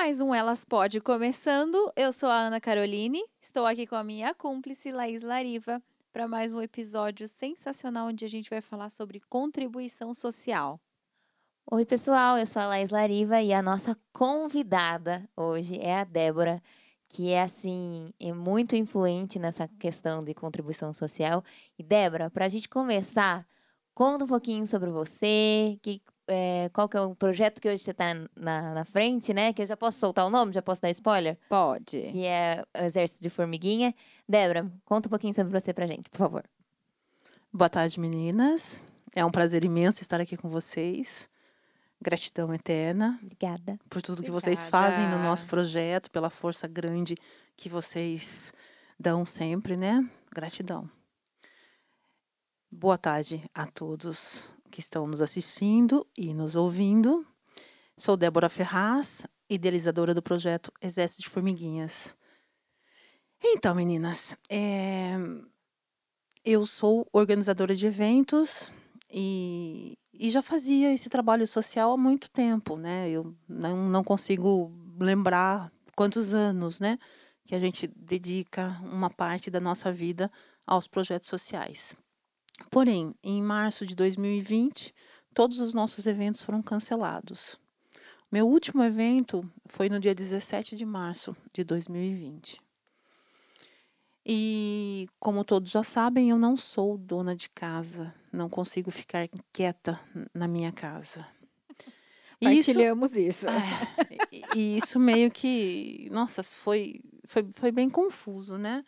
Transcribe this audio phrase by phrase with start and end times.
[0.00, 1.92] Mais um Elas Pode começando.
[1.96, 5.82] Eu sou a Ana Caroline, estou aqui com a minha cúmplice Laís Lariva
[6.12, 10.80] para mais um episódio sensacional onde a gente vai falar sobre contribuição social.
[11.68, 16.62] Oi, pessoal, eu sou a Laís Lariva e a nossa convidada hoje é a Débora,
[17.08, 21.42] que é assim, é muito influente nessa questão de contribuição social.
[21.76, 23.44] E Débora, para a gente começar,
[23.92, 27.90] conta um pouquinho sobre você, que é, qual que é o projeto que hoje você
[27.90, 29.52] está na, na, frente, né?
[29.52, 31.38] Que eu já posso soltar o nome, já posso dar spoiler?
[31.48, 32.02] Pode.
[32.02, 33.94] Que é o Exército de Formiguinha.
[34.28, 36.44] Débora, conta um pouquinho sobre você pra gente, por favor.
[37.52, 38.84] Boa tarde, meninas.
[39.16, 41.30] É um prazer imenso estar aqui com vocês.
[42.00, 43.18] Gratidão eterna.
[43.22, 43.78] Obrigada.
[43.88, 44.22] Por tudo Obrigada.
[44.22, 47.14] que vocês fazem no nosso projeto, pela força grande
[47.56, 48.52] que vocês
[49.00, 50.08] dão sempre, né?
[50.30, 50.88] Gratidão.
[52.70, 57.26] Boa tarde a todos que estão nos assistindo e nos ouvindo.
[57.96, 62.16] Sou Débora Ferraz, idealizadora do projeto Exército de Formiguinhas.
[63.42, 65.16] Então, meninas, é...
[66.44, 68.70] eu sou organizadora de eventos
[69.10, 73.08] e, e, já fazia esse trabalho social há muito tempo, né?
[73.08, 76.98] Eu não, não consigo lembrar quantos anos, né?
[77.44, 80.30] Que a gente dedica uma parte da nossa vida
[80.66, 81.96] aos projetos sociais.
[82.70, 84.94] Porém, em março de 2020,
[85.32, 87.58] todos os nossos eventos foram cancelados.
[88.30, 92.60] Meu último evento foi no dia 17 de março de 2020.
[94.30, 99.98] E, como todos já sabem, eu não sou dona de casa, não consigo ficar quieta
[100.34, 101.26] na minha casa.
[102.38, 103.46] Partilhamos isso.
[103.46, 103.48] isso.
[103.48, 108.84] É, e isso meio que, nossa, foi, foi, foi bem confuso, né?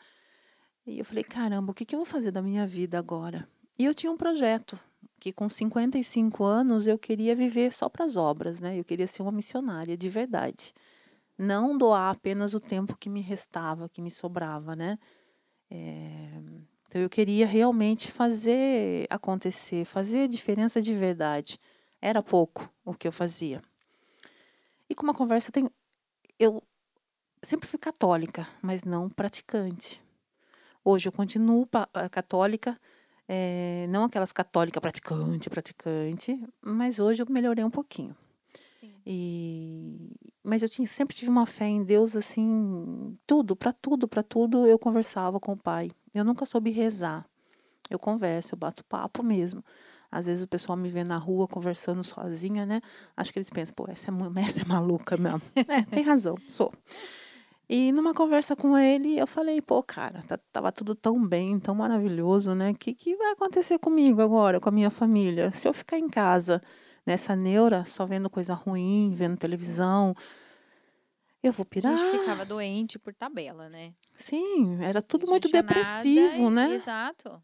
[0.87, 3.49] E eu falei, caramba, o que, que eu vou fazer da minha vida agora?
[3.81, 4.79] E eu tinha um projeto
[5.19, 8.79] que com 55 anos eu queria viver só para as obras, né?
[8.79, 10.75] Eu queria ser uma missionária de verdade.
[11.39, 14.99] Não doar apenas o tempo que me restava, que me sobrava, né?
[15.71, 16.29] É...
[16.87, 21.59] Então eu queria realmente fazer acontecer, fazer a diferença de verdade.
[22.03, 23.63] Era pouco o que eu fazia.
[24.91, 25.71] E com uma conversa tem
[26.39, 26.63] eu
[27.43, 30.03] sempre fui católica, mas não praticante.
[30.85, 31.67] Hoje eu continuo
[32.11, 32.79] católica,
[33.33, 38.17] é, não aquelas católicas praticante, praticante, mas hoje eu melhorei um pouquinho.
[39.07, 44.25] E, mas eu tinha, sempre tive uma fé em Deus, assim, tudo, para tudo, para
[44.25, 45.93] tudo eu conversava com o Pai.
[46.13, 47.25] Eu nunca soube rezar.
[47.89, 49.65] Eu converso, eu bato papo mesmo.
[50.11, 52.81] Às vezes o pessoal me vê na rua conversando sozinha, né?
[53.17, 54.13] Acho que eles pensam, pô, essa é,
[54.45, 55.41] essa é maluca mesmo.
[55.55, 56.73] é, tem razão, sou.
[57.73, 61.73] E numa conversa com ele, eu falei, pô, cara, tá, tava tudo tão bem, tão
[61.73, 62.73] maravilhoso, né?
[62.73, 65.53] O que, que vai acontecer comigo agora, com a minha família?
[65.53, 66.61] Se eu ficar em casa,
[67.07, 70.17] nessa neura, só vendo coisa ruim, vendo televisão,
[71.41, 71.95] eu vou pirar.
[71.95, 73.95] A gente ficava doente por tabela, né?
[74.17, 76.75] Sim, era tudo muito depressivo, nada, né?
[76.75, 77.41] Exato.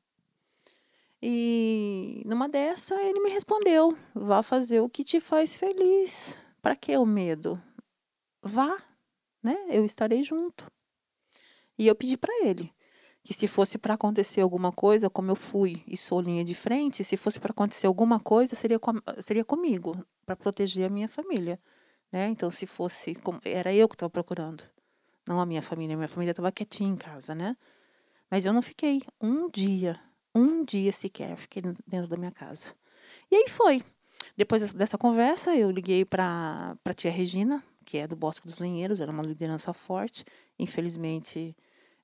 [1.22, 6.36] E numa dessa, ele me respondeu: vá fazer o que te faz feliz.
[6.60, 7.62] Para que o medo?
[8.42, 8.76] Vá,
[9.46, 9.56] né?
[9.68, 10.66] Eu estarei junto.
[11.78, 12.72] E eu pedi para ele
[13.22, 17.02] que se fosse para acontecer alguma coisa, como eu fui e sou linha de frente,
[17.02, 21.58] se fosse para acontecer alguma coisa, seria com, seria comigo, para proteger a minha família,
[22.12, 22.28] né?
[22.28, 24.62] Então se fosse, era eu que estava procurando,
[25.26, 27.56] não a minha família, minha família estava quietinha em casa, né?
[28.30, 30.00] Mas eu não fiquei um dia,
[30.32, 32.74] um dia sequer, fiquei dentro da minha casa.
[33.28, 33.82] E aí foi.
[34.36, 39.00] Depois dessa conversa, eu liguei para a tia Regina, que é do Bosque dos Lenheiros,
[39.00, 40.24] era uma liderança forte.
[40.58, 41.56] Infelizmente,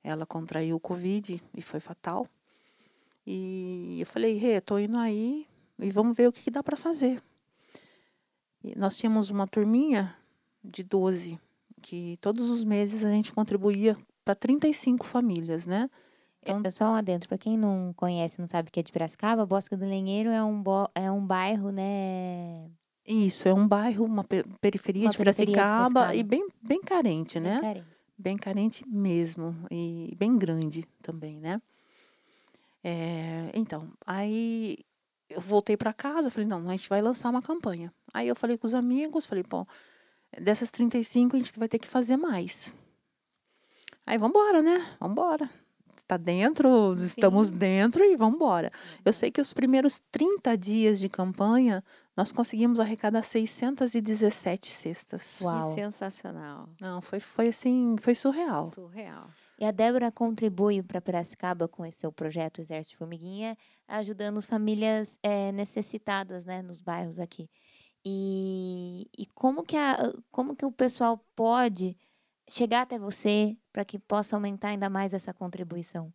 [0.03, 2.26] ela contraiu o Covid e foi fatal.
[3.26, 5.47] E eu falei, Rê, tô indo aí
[5.78, 7.21] e vamos ver o que, que dá para fazer.
[8.62, 10.16] E nós tínhamos uma turminha
[10.62, 11.38] de 12,
[11.82, 15.91] que todos os meses a gente contribuía para 35 famílias, né?
[16.41, 19.47] Então, só lá dentro, para quem não conhece, não sabe o que é de Piracicaba,
[19.47, 20.62] Bosque do Lenheiro é um,
[20.94, 22.69] é um bairro, né?
[23.06, 24.24] Isso, é um bairro, uma
[24.60, 27.60] periferia, uma de, Piracicaba e bem, bem carente, bem né?
[27.60, 27.86] Carente.
[28.16, 29.56] Bem carente mesmo.
[29.71, 31.60] E bem grande também, né?
[32.84, 34.78] É, então, aí
[35.28, 37.92] eu voltei para casa, falei, não, a gente vai lançar uma campanha.
[38.12, 39.66] Aí eu falei com os amigos, falei, pô,
[40.41, 42.74] dessas 35 a gente vai ter que fazer mais.
[44.06, 44.86] Aí vamos embora, né?
[45.00, 45.50] Vamos embora.
[45.97, 47.04] Está dentro, Sim.
[47.04, 48.71] estamos dentro e vamos embora.
[49.04, 51.82] Eu sei que os primeiros 30 dias de campanha
[52.16, 55.41] nós conseguimos arrecadar 617 cestas.
[55.41, 55.74] Uau.
[55.74, 56.68] Que sensacional.
[56.80, 58.66] Não, foi, foi assim, foi surreal.
[58.66, 59.30] Surreal.
[59.59, 63.56] E a Débora contribui para Piracicaba com esse seu projeto Exército de Formiguinha,
[63.88, 67.48] ajudando famílias é, necessitadas né, nos bairros aqui.
[68.04, 71.97] E, e como, que a, como que o pessoal pode
[72.48, 76.12] chegar até você para que possa aumentar ainda mais essa contribuição?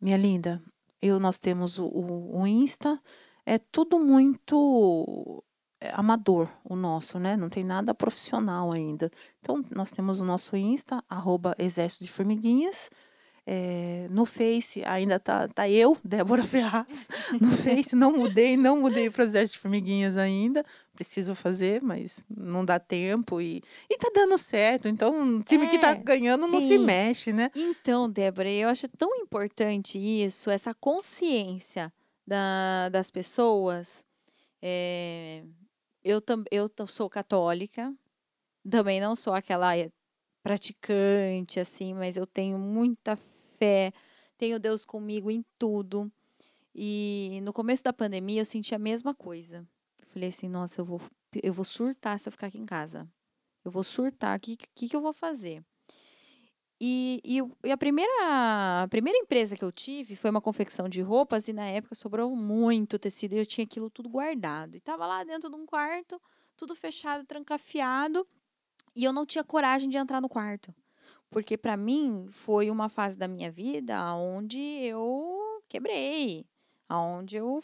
[0.00, 0.62] Minha linda,
[1.00, 3.00] eu nós temos o, o, o Insta,
[3.46, 5.42] é tudo muito
[5.80, 7.36] é, amador o nosso, né?
[7.36, 9.10] Não tem nada profissional ainda.
[9.40, 12.90] Então, nós temos o nosso Insta, arroba Exército de Formiguinhas.
[13.46, 17.08] É, no Face ainda tá, tá eu, Débora Ferraz,
[17.40, 20.62] no Face, não mudei, não mudei para o Exército de Formiguinhas ainda,
[20.94, 25.68] preciso fazer, mas não dá tempo e, e tá dando certo, então o time é,
[25.68, 26.52] que tá é, ganhando sim.
[26.52, 27.50] não se mexe, né?
[27.56, 31.90] Então, Débora, eu acho tão importante isso, essa consciência
[32.30, 34.06] da, das pessoas,
[34.62, 35.42] é,
[36.04, 36.22] eu,
[36.52, 37.92] eu sou católica,
[38.70, 39.72] também não sou aquela
[40.40, 43.92] praticante, assim, mas eu tenho muita fé,
[44.38, 46.10] tenho Deus comigo em tudo.
[46.72, 49.66] E no começo da pandemia eu senti a mesma coisa.
[50.06, 51.00] Falei assim, nossa, eu vou,
[51.42, 53.10] eu vou surtar se eu ficar aqui em casa.
[53.64, 55.64] Eu vou surtar, o que, que, que eu vou fazer?
[56.82, 58.10] E, e, e, a, primeira,
[58.82, 62.34] a primeira empresa que eu tive foi uma confecção de roupas e na época sobrou
[62.34, 64.76] muito tecido e eu tinha aquilo tudo guardado.
[64.76, 66.20] E tava lá dentro de um quarto,
[66.56, 68.26] tudo fechado, trancafiado,
[68.96, 70.74] e eu não tinha coragem de entrar no quarto.
[71.28, 76.46] Porque para mim foi uma fase da minha vida onde eu quebrei,
[76.88, 77.62] onde eu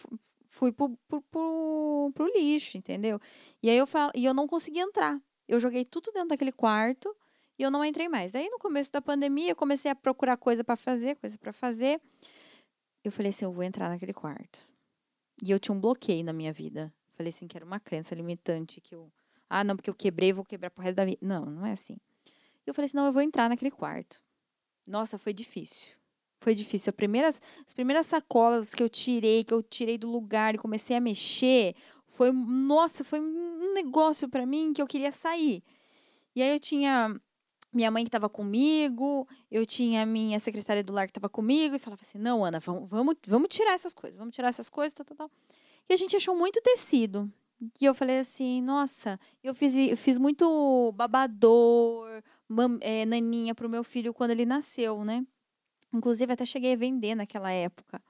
[0.50, 3.18] fui pro, pro lixo, entendeu?
[3.62, 5.18] E aí eu, e eu não consegui entrar.
[5.48, 7.16] Eu joguei tudo dentro daquele quarto
[7.58, 8.32] e eu não entrei mais.
[8.32, 12.00] Daí no começo da pandemia eu comecei a procurar coisa para fazer, coisa para fazer.
[13.02, 14.68] Eu falei assim, eu vou entrar naquele quarto.
[15.42, 16.92] E eu tinha um bloqueio na minha vida.
[17.12, 19.10] Falei assim que era uma crença limitante que eu,
[19.48, 21.18] ah, não, porque eu quebrei, vou quebrar pro resto da vida.
[21.22, 21.96] Não, não é assim.
[22.66, 24.20] E eu falei assim: não, eu vou entrar naquele quarto.
[24.86, 25.96] Nossa, foi difícil.
[26.40, 26.90] Foi difícil.
[26.90, 30.96] As primeiras, as primeiras sacolas que eu tirei, que eu tirei do lugar e comecei
[30.96, 31.74] a mexer,
[32.06, 35.62] foi, nossa, foi um negócio para mim que eu queria sair.
[36.34, 37.18] E aí eu tinha
[37.72, 41.78] minha mãe que estava comigo, eu tinha minha secretária do lar que estava comigo e
[41.78, 45.04] falava assim: "Não, Ana, vamos, vamos, vamos tirar essas coisas, vamos tirar essas coisas, tal,
[45.04, 45.30] tal, tal".
[45.88, 47.30] E a gente achou muito tecido.
[47.80, 53.68] E eu falei assim: "Nossa, eu fiz eu fiz muito babador, mam, é, naninha pro
[53.68, 55.24] meu filho quando ele nasceu, né?
[55.92, 58.02] Inclusive, até cheguei a vender naquela época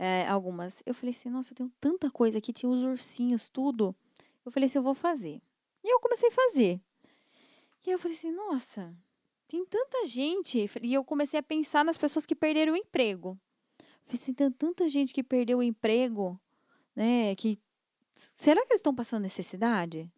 [0.00, 0.82] é, algumas.
[0.86, 3.94] Eu falei assim, nossa, eu tenho tanta coisa aqui, tinha os ursinhos, tudo.
[4.44, 5.42] Eu falei assim, eu vou fazer.
[5.84, 6.80] E eu comecei a fazer.
[7.86, 8.94] E eu falei assim, nossa,
[9.48, 10.70] tem tanta gente.
[10.82, 13.38] E eu comecei a pensar nas pessoas que perderam o emprego.
[14.04, 16.40] Falei assim, tem tanta gente que perdeu o emprego,
[16.94, 17.34] né?
[17.36, 17.58] Que
[18.10, 20.10] será que eles estão passando necessidade?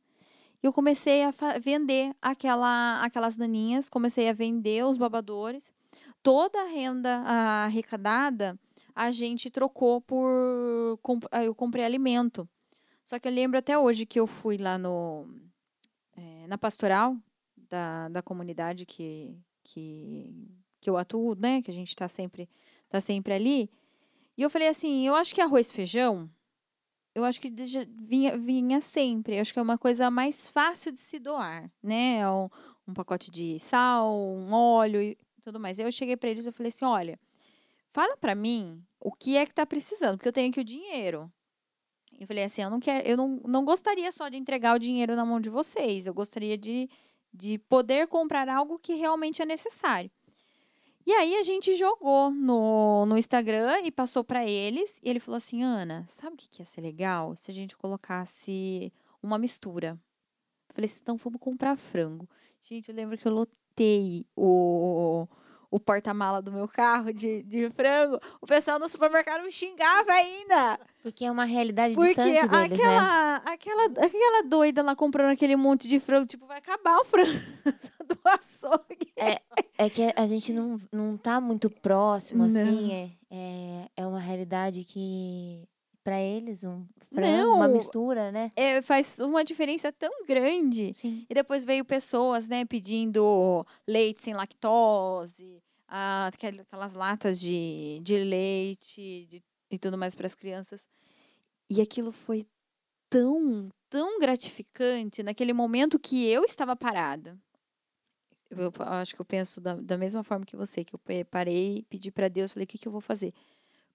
[0.62, 5.72] eu comecei a vender aquela, aquelas naninhas, comecei a vender os babadores.
[6.22, 7.22] Toda a renda
[7.64, 8.56] arrecadada
[8.94, 10.98] a gente trocou por.
[11.44, 12.48] Eu comprei alimento.
[13.04, 15.26] Só que eu lembro até hoje que eu fui lá no,
[16.16, 17.16] é, na pastoral
[17.72, 19.34] da, da comunidade que,
[19.64, 20.34] que,
[20.80, 21.62] que eu atuo, né?
[21.62, 22.48] Que a gente está sempre,
[22.88, 23.70] tá sempre ali.
[24.36, 26.30] E eu falei assim: eu acho que arroz e feijão
[27.14, 27.50] eu acho que
[27.88, 29.36] vinha, vinha sempre.
[29.36, 32.18] Eu acho que é uma coisa mais fácil de se doar, né?
[32.18, 32.48] É um,
[32.88, 35.78] um pacote de sal, um óleo e tudo mais.
[35.78, 37.20] Eu cheguei para eles e falei assim: olha,
[37.88, 41.30] fala para mim o que é que tá precisando, porque eu tenho aqui o dinheiro.
[42.18, 45.16] Eu falei assim, eu não quero, eu não, não gostaria só de entregar o dinheiro
[45.16, 46.06] na mão de vocês.
[46.06, 46.88] Eu gostaria de,
[47.32, 50.10] de poder comprar algo que realmente é necessário.
[51.04, 55.00] E aí a gente jogou no, no Instagram e passou para eles.
[55.02, 57.76] E ele falou assim: Ana, sabe o que, que ia ser legal se a gente
[57.76, 58.92] colocasse
[59.22, 59.98] uma mistura?
[60.68, 62.28] Eu falei assim: então vamos comprar frango.
[62.60, 65.26] Gente, eu lembro que eu lotei o,
[65.72, 70.78] o porta-mala do meu carro de, de frango, o pessoal no supermercado me xingava ainda.
[71.02, 73.42] Porque é uma realidade Porque distante deles, aquela, né?
[73.46, 77.32] aquela, aquela doida lá comprando aquele monte de frango, tipo, vai acabar o frango
[78.06, 79.12] do açougue.
[79.16, 79.40] É,
[79.78, 84.84] é que a gente não, não tá muito próximo, assim, é, é, é uma realidade
[84.84, 85.66] que
[86.04, 88.50] para eles um frango, não, uma mistura, né?
[88.56, 90.92] É, faz uma diferença tão grande.
[90.94, 91.24] Sim.
[91.28, 95.61] E depois veio pessoas, né, pedindo leite sem lactose,
[95.92, 100.88] aquelas latas de, de leite de, e tudo mais para as crianças.
[101.68, 102.46] E aquilo foi
[103.10, 107.38] tão, tão gratificante naquele momento que eu estava parada.
[108.50, 111.84] Eu, eu acho que eu penso da, da mesma forma que você, que eu parei,
[111.88, 113.32] pedi para Deus, falei, o que, que eu vou fazer?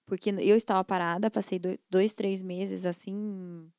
[0.06, 3.70] Porque eu estava parada, passei dois, três meses assim,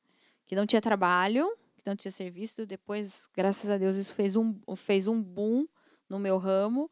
[0.46, 2.64] que não tinha trabalho, que não tinha serviço.
[2.64, 5.66] Depois, graças a Deus, isso fez um, fez um boom
[6.08, 6.90] no meu ramo.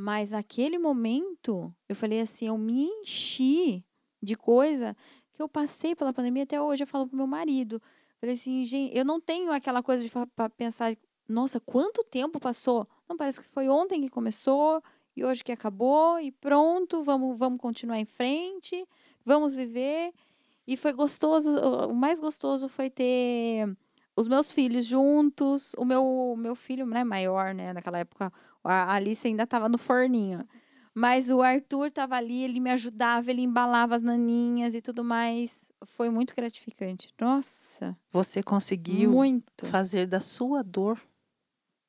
[0.00, 3.84] Mas naquele momento, eu falei assim, eu me enchi
[4.22, 4.96] de coisa
[5.32, 6.82] que eu passei pela pandemia até hoje.
[6.82, 7.80] Eu falo pro meu marido,
[8.20, 10.10] Falei assim, gente, eu não tenho aquela coisa de
[10.54, 10.94] pensar,
[11.26, 12.86] nossa, quanto tempo passou?
[13.08, 14.82] Não, parece que foi ontem que começou
[15.16, 18.86] e hoje que acabou e pronto, vamos, vamos continuar em frente,
[19.24, 20.12] vamos viver.
[20.66, 23.74] E foi gostoso, o mais gostoso foi ter
[24.14, 28.30] os meus filhos juntos, o meu, meu filho né, maior, né, naquela época,
[28.64, 30.46] a Alice ainda estava no forninho.
[30.94, 35.70] Mas o Arthur estava ali, ele me ajudava, ele embalava as naninhas e tudo mais.
[35.84, 37.14] Foi muito gratificante.
[37.20, 37.96] Nossa.
[38.10, 39.66] Você conseguiu muito.
[39.66, 41.00] fazer da sua dor,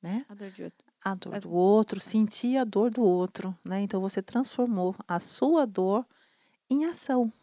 [0.02, 0.24] né?
[0.30, 0.88] A dor de outro.
[1.04, 3.82] A dor do outro, sentir a dor do outro, né?
[3.82, 6.06] Então você transformou a sua dor
[6.70, 7.34] em ação.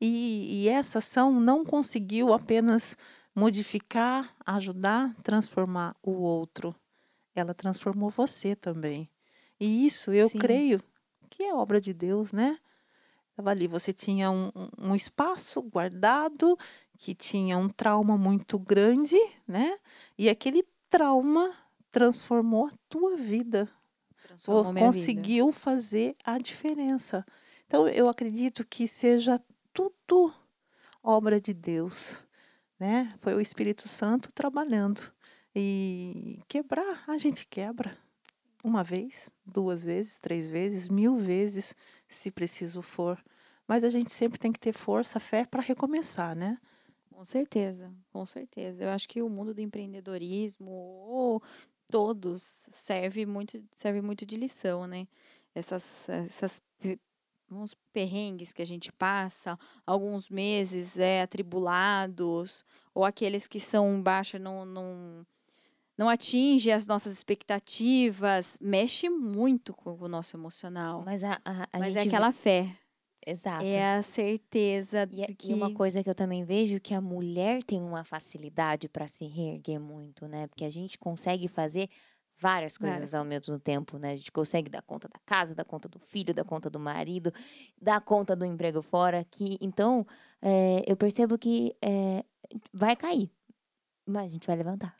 [0.00, 2.96] E, e essa ação não conseguiu apenas
[3.34, 6.74] modificar, ajudar, transformar o outro.
[7.38, 9.08] Ela transformou você também.
[9.60, 10.38] E isso eu Sim.
[10.38, 10.80] creio
[11.30, 12.58] que é obra de Deus, né?
[13.30, 16.58] Estava ali, você tinha um, um espaço guardado,
[16.98, 19.16] que tinha um trauma muito grande,
[19.46, 19.78] né?
[20.18, 21.54] E aquele trauma
[21.92, 23.68] transformou a tua vida.
[24.22, 25.58] Transformou conseguiu vida.
[25.58, 27.24] fazer a diferença.
[27.66, 29.40] Então, eu acredito que seja
[29.72, 30.34] tudo
[31.02, 32.24] obra de Deus,
[32.78, 33.08] né?
[33.18, 35.12] Foi o Espírito Santo trabalhando.
[35.54, 37.96] E quebrar, a gente quebra
[38.62, 41.74] uma vez, duas vezes, três vezes, mil vezes,
[42.08, 43.22] se preciso for.
[43.66, 46.58] Mas a gente sempre tem que ter força, fé para recomeçar, né?
[47.10, 48.84] Com certeza, com certeza.
[48.84, 51.42] Eu acho que o mundo do empreendedorismo, ou
[51.90, 55.06] todos, serve muito, serve muito de lição, né?
[55.54, 56.62] Essas, essas
[57.50, 62.64] uns perrengues que a gente passa, alguns meses é atribulados,
[62.94, 65.26] ou aqueles que são baixa não, não
[65.98, 71.02] não atinge as nossas expectativas, mexe muito com o nosso emocional.
[71.04, 72.70] Mas, a, a, a Mas é aquela fé.
[73.26, 73.64] Exato.
[73.64, 75.50] É a certeza e, é, de que...
[75.50, 79.26] E uma coisa que eu também vejo que a mulher tem uma facilidade para se
[79.26, 80.46] reerguer muito, né?
[80.46, 81.90] Porque a gente consegue fazer
[82.38, 83.14] várias coisas várias.
[83.14, 84.12] ao mesmo tempo, né?
[84.12, 87.32] A gente consegue dar conta da casa, dar conta do filho, dar conta do marido,
[87.80, 89.26] dar conta do emprego fora.
[89.30, 90.06] Que então
[90.40, 92.24] é, eu percebo que é,
[92.72, 93.28] vai cair,
[94.06, 94.97] mas a gente vai levantar.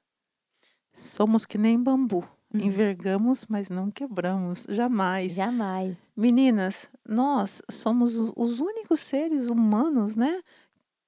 [0.98, 2.28] Somos que nem bambu.
[2.52, 2.60] Uhum.
[2.60, 4.66] Envergamos, mas não quebramos.
[4.68, 5.34] Jamais.
[5.34, 5.96] Jamais.
[6.16, 10.42] Meninas, nós somos os únicos seres humanos, né?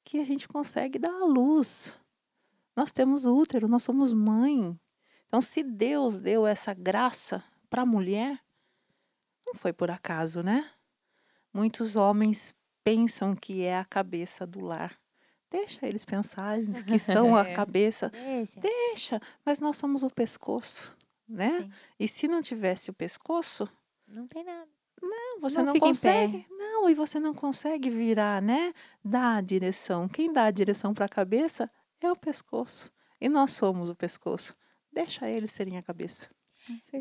[0.04, 1.98] Que a gente consegue dar à luz.
[2.76, 4.78] Nós temos útero, nós somos mãe.
[5.26, 8.38] Então, se Deus deu essa graça para a mulher,
[9.44, 10.70] não foi por acaso, né?
[11.52, 12.54] Muitos homens
[12.84, 14.99] pensam que é a cabeça do lar.
[15.50, 17.54] Deixa eles pensarem que são a é.
[17.54, 18.08] cabeça.
[18.10, 18.60] Deixa.
[18.60, 19.20] Deixa.
[19.44, 20.96] Mas nós somos o pescoço,
[21.28, 21.60] né?
[21.60, 21.70] Sim.
[21.98, 23.68] E se não tivesse o pescoço.
[24.06, 24.68] Não tem nada.
[25.02, 26.46] Não, você não, não consegue.
[26.50, 28.72] Não, e você não consegue virar, né?
[29.04, 30.06] Dar a direção.
[30.08, 32.90] Quem dá a direção para a cabeça é o pescoço.
[33.20, 34.56] E nós somos o pescoço.
[34.92, 36.28] Deixa eles serem a cabeça.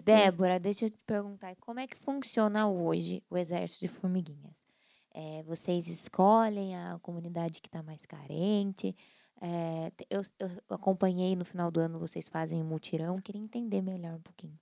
[0.04, 4.69] Débora, deixa eu te perguntar, como é que funciona hoje o exército de formiguinhas?
[5.14, 8.96] É, vocês escolhem a comunidade que está mais carente.
[9.42, 13.22] É, eu, eu, acompanhei no final do ano, vocês fazem um mutirão.
[13.22, 14.58] Queria entender melhor um pouquinho.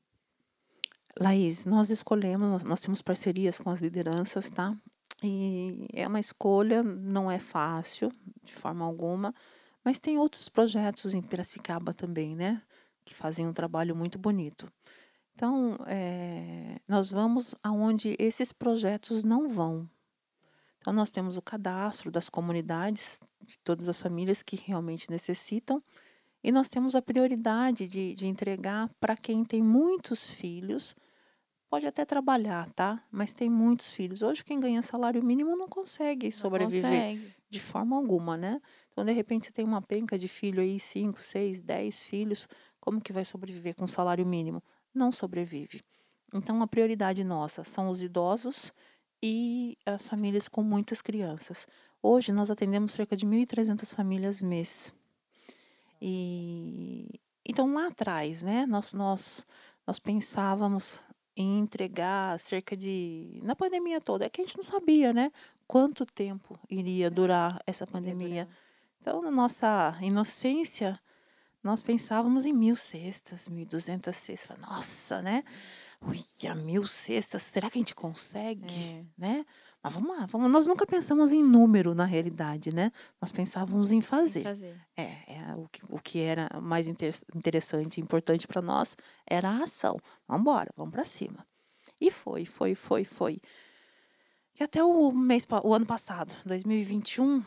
[1.19, 4.75] Laís, nós escolhemos, nós, nós temos parcerias com as lideranças, tá?
[5.23, 8.11] E é uma escolha, não é fácil,
[8.43, 9.33] de forma alguma,
[9.83, 12.61] mas tem outros projetos em Piracicaba também, né?
[13.03, 14.71] Que fazem um trabalho muito bonito.
[15.33, 19.89] Então, é, nós vamos aonde esses projetos não vão,
[20.87, 25.83] então, nós temos o cadastro das comunidades, de todas as famílias que realmente necessitam,
[26.41, 30.95] e nós temos a prioridade de, de entregar para quem tem muitos filhos,
[31.69, 33.03] pode até trabalhar, tá?
[33.11, 34.21] Mas tem muitos filhos.
[34.21, 37.35] Hoje, quem ganha salário mínimo não consegue sobreviver não consegue.
[37.49, 38.61] de forma alguma, né?
[38.93, 42.47] Então, de repente, você tem uma penca de filho aí, cinco, seis, dez filhos,
[42.79, 44.63] como que vai sobreviver com salário mínimo?
[44.93, 45.81] Não sobrevive.
[46.33, 48.71] Então, a prioridade nossa são os idosos
[49.21, 51.67] e as famílias com muitas crianças.
[52.01, 54.93] Hoje nós atendemos cerca de 1.300 famílias mês.
[56.01, 59.45] E então lá atrás, né, nós nós
[59.85, 61.03] nós pensávamos
[61.35, 65.31] em entregar cerca de na pandemia toda, é que a gente não sabia, né,
[65.67, 68.47] quanto tempo iria durar essa pandemia.
[69.01, 70.99] Então, na nossa inocência,
[71.63, 74.57] nós pensávamos em mil cestas, mil duzentas cestas.
[74.59, 75.43] Nossa, né?
[76.01, 78.73] Uia, mil cestas, será que a gente consegue?
[78.73, 79.03] É.
[79.17, 79.45] Né?
[79.81, 82.91] Mas vamos lá, vamos, nós nunca pensamos em número na realidade, né?
[83.21, 84.43] Nós pensávamos em fazer.
[84.43, 84.75] fazer.
[84.95, 89.49] É, é o, que, o que era mais inter, interessante e importante para nós era
[89.49, 89.97] a ação.
[90.27, 91.45] Vamos embora, vamos para cima.
[91.99, 93.41] E foi, foi, foi, foi.
[94.59, 97.43] E até o mês, o ano passado, 2021,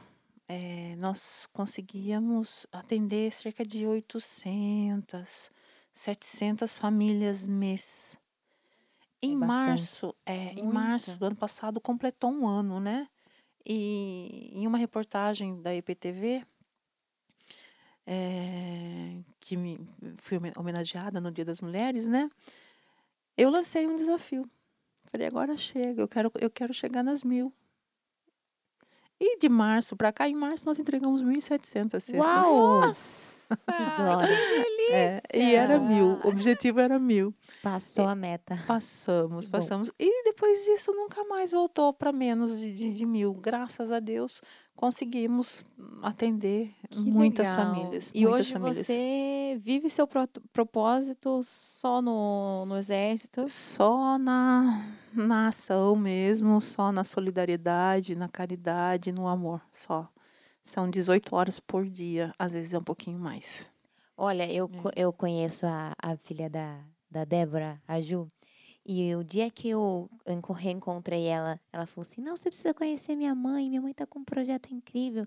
[0.48, 5.50] eh, nós conseguíamos atender cerca de 800,
[5.92, 8.19] 700 famílias mês.
[9.22, 13.06] Em É março, é, em março do ano passado completou um ano, né?
[13.66, 16.42] E em uma reportagem da EPTV,
[18.06, 19.78] eh, que me
[20.18, 22.30] fui homen- homenageada no Dia das Mulheres, né?
[23.36, 24.48] Eu lancei um desafio.
[25.10, 27.52] Falei, agora chega, eu quero, eu quero chegar nas mil.
[29.18, 32.14] E de março para cá, em março nós entregamos 1.700 cestas.
[32.14, 32.80] Uau!
[32.80, 33.40] Nossa!
[33.50, 34.28] Que glória.
[34.92, 37.34] É, e era mil, o objetivo era mil.
[37.62, 38.58] Passou a meta.
[38.66, 39.90] Passamos, passamos.
[39.98, 43.32] E depois disso nunca mais voltou para menos de, de, de mil.
[43.34, 44.40] Graças a Deus
[44.74, 45.62] conseguimos
[46.02, 47.66] atender Que muitas legal.
[47.74, 48.10] famílias.
[48.14, 48.86] E muitas hoje famílias.
[48.86, 53.46] você vive seu pro- propósito só no, no exército?
[53.48, 54.82] Só na,
[55.12, 60.08] na ação mesmo, só na solidariedade, na caridade, no amor, só.
[60.64, 63.70] São 18 horas por dia, às vezes é um pouquinho mais.
[64.22, 65.02] Olha, eu, É.
[65.02, 68.30] eu conheço a, a filha da, da Débora, a Ju,
[68.84, 73.16] e o dia que eu enco- reencontrei ela, ela falou assim: Não, você precisa conhecer
[73.16, 75.26] minha mãe, minha mãe tá com um projeto incrível.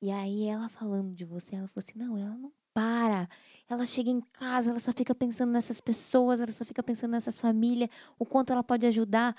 [0.00, 3.28] E aí ela falando de você, ela falou assim: Não, ela não para.
[3.68, 7.40] Ela chega em casa, ela só fica pensando nessas pessoas, ela só fica pensando nessas
[7.40, 9.34] famílias, o quanto ela pode ajudar.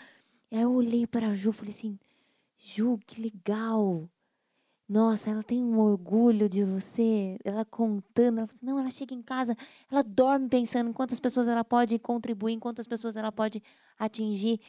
[0.52, 1.98] E aí eu olhei para a Ju e falei assim:
[2.58, 4.10] Ju, que legal.
[4.90, 7.38] Nossa, ela tem um orgulho de você.
[7.44, 9.56] Ela contando, ela falou assim, não, ela chega em casa,
[9.92, 13.62] ela dorme pensando em quantas pessoas ela pode contribuir, em quantas pessoas ela pode
[14.00, 14.62] atingir.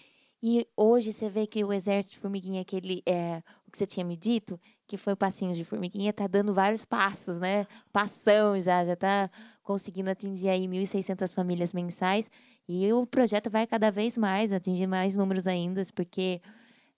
[0.43, 4.05] E hoje você vê que o exército de formiguinha, aquele, é, o que você tinha
[4.05, 7.67] me dito, que foi o passinho de formiguinha, tá dando vários passos, né?
[7.93, 9.31] Passão já, já tá
[9.63, 12.31] conseguindo atingir aí 1.600 famílias mensais.
[12.69, 16.41] E o projeto vai cada vez mais, atingir mais números ainda, porque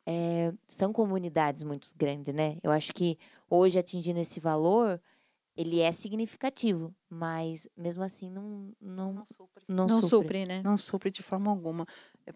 [0.07, 2.59] é, são comunidades muito grandes, né?
[2.63, 5.01] Eu acho que hoje atingindo esse valor,
[5.57, 9.65] ele é significativo, mas mesmo assim não não supre.
[9.69, 10.09] não, Não supre.
[10.09, 10.63] supre, né?
[10.63, 11.87] Não supre de forma alguma.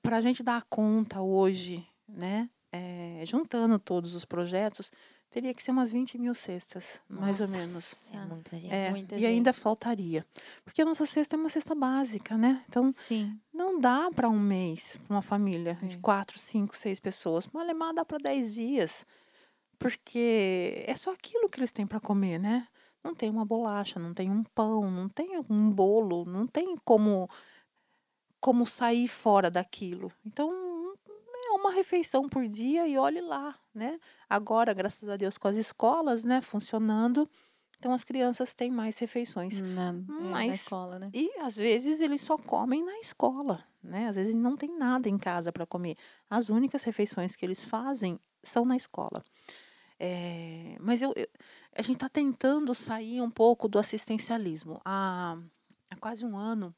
[0.03, 4.91] Para a gente dar conta hoje, né, é, juntando todos os projetos,
[5.35, 7.97] teria que ser umas 20 mil cestas, mais ou menos.
[8.13, 8.73] É muita gente.
[8.73, 10.25] É, muita e ainda faltaria.
[10.65, 12.65] Porque a nossa cesta é uma cesta básica, né?
[12.69, 13.37] Então, Sim.
[13.53, 15.99] não dá para um mês, para uma família de É.
[15.99, 17.47] quatro, cinco, seis pessoas.
[17.47, 19.05] Uma alemã dá para dez dias.
[19.77, 22.69] Porque é só aquilo que eles têm para comer, né?
[23.03, 27.29] Não tem uma bolacha, não tem um pão, não tem um bolo, não tem como
[28.41, 30.13] como sair fora daquilo.
[30.25, 30.53] Então,
[31.65, 33.99] uma refeição por dia e olhe lá, né?
[34.29, 37.29] Agora, graças a Deus, com as escolas, né, funcionando,
[37.79, 39.61] então as crianças têm mais refeições.
[39.61, 41.11] Na, é, na Mas- escola, né?
[41.13, 44.09] E às vezes eles só comem na escola, né?
[44.09, 45.97] Às vezes não tem nada em casa para comer.
[46.31, 49.23] As únicas refeições que eles fazem são na escola.
[49.99, 51.29] É, mas eu, eu-
[51.77, 54.81] a gente está tentando sair um pouco do assistencialismo.
[54.85, 55.37] Há,
[55.91, 56.75] há quase um ano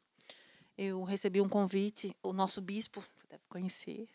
[0.78, 4.06] eu recebi um convite, o nosso bispo, você deve conhecer,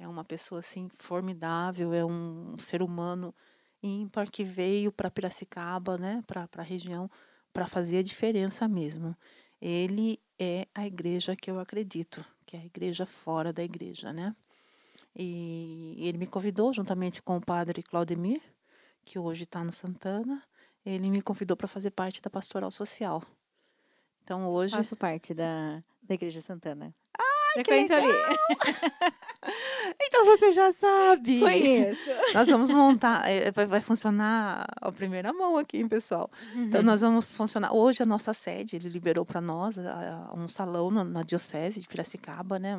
[0.00, 3.34] é uma pessoa assim formidável, é um ser humano
[3.82, 7.08] ímpar que veio para Piracicaba, né, para a região,
[7.52, 9.14] para fazer a diferença mesmo.
[9.60, 14.34] Ele é a igreja que eu acredito, que é a igreja fora da igreja, né?
[15.14, 18.40] E ele me convidou, juntamente com o padre Claudemir,
[19.04, 20.42] que hoje está no Santana,
[20.84, 23.22] ele me convidou para fazer parte da pastoral social.
[24.22, 24.74] Então hoje.
[24.74, 26.94] Faço parte da, da Igreja Santana.
[27.54, 28.08] Que Frequento ali.
[30.02, 31.40] Então você já sabe!
[31.40, 32.10] Conheço.
[32.34, 36.30] Nós vamos montar, é, vai, vai funcionar a primeira mão aqui, hein, pessoal.
[36.54, 37.72] Então, nós vamos funcionar.
[37.74, 41.80] Hoje, a nossa sede, ele liberou para nós a- a- um salão na, na Diocese
[41.80, 42.76] de Piracicaba, né?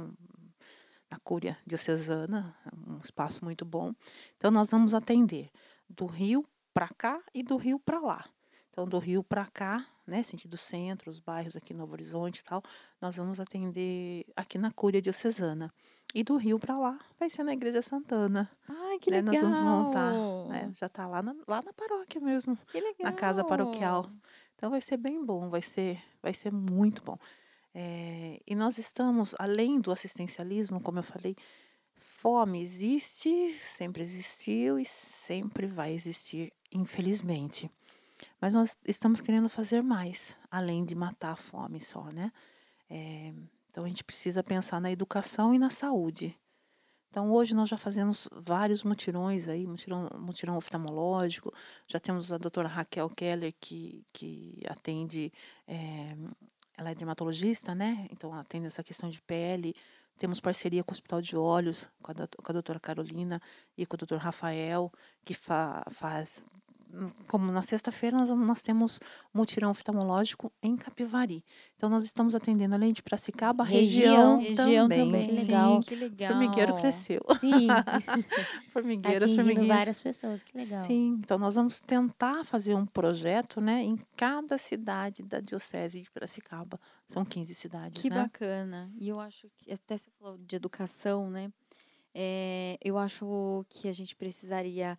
[1.09, 2.55] Na Cúria Diocesana,
[2.87, 3.91] um espaço muito bom.
[4.37, 5.49] Então, nós vamos atender
[5.89, 8.23] do Rio para cá e do Rio para lá.
[8.69, 10.23] Então, do Rio para cá, né?
[10.23, 12.61] Sentido centro, os bairros aqui Novo Horizonte e tal,
[13.01, 15.73] nós vamos atender aqui na Cúria Diocesana.
[16.13, 18.49] E do Rio para lá vai ser na Igreja Santana.
[18.67, 19.21] Ai, que né?
[19.21, 19.33] legal.
[19.33, 20.11] Nós vamos montar.
[20.49, 22.57] né, Já está lá na, lá na paróquia mesmo
[22.99, 24.05] na casa paroquial.
[24.55, 27.17] Então vai ser bem bom, vai ser, vai ser muito bom.
[27.73, 31.35] É, e nós estamos, além do assistencialismo, como eu falei,
[31.95, 37.71] fome existe, sempre existiu e sempre vai existir, infelizmente.
[38.41, 42.31] Mas nós estamos querendo fazer mais, além de matar a fome só, né?
[42.89, 43.31] É,
[43.69, 46.35] então a gente precisa pensar na educação e na saúde.
[47.09, 51.53] Então hoje nós já fazemos vários mutirões aí, mutirão, mutirão oftalmológico,
[51.85, 55.31] já temos a doutora Raquel Keller que, que atende,
[55.67, 56.15] eh,
[56.77, 58.07] ela é dermatologista, né?
[58.11, 59.75] Então atende essa questão de pele.
[60.17, 63.41] Temos parceria com o Hospital de Olhos, com a, com a doutora Carolina
[63.77, 64.91] e com o doutor Rafael,
[65.25, 66.45] que fa- faz.
[67.29, 68.99] Como na sexta-feira nós, nós temos
[69.33, 71.43] mutirão oftalmológico em Capivari.
[71.75, 74.65] Então nós estamos atendendo além de Piracicaba, a região, Região.
[74.65, 75.05] Região também.
[75.05, 75.27] também.
[75.27, 75.41] Que sim.
[75.41, 75.79] legal.
[75.81, 76.31] Que legal.
[76.33, 77.21] Formigueiro cresceu.
[77.39, 77.67] Sim,
[78.71, 79.67] Formigueiras, formiguinhas.
[79.67, 80.85] várias pessoas, que legal.
[80.85, 86.09] Sim, então nós vamos tentar fazer um projeto, né, em cada cidade da Diocese de
[86.11, 86.79] Piracicaba.
[87.07, 88.17] São 15 cidades, Que né?
[88.23, 88.91] bacana.
[88.99, 91.51] E eu acho que, até você falou de educação, né?
[92.13, 94.97] É, eu acho que a gente precisaria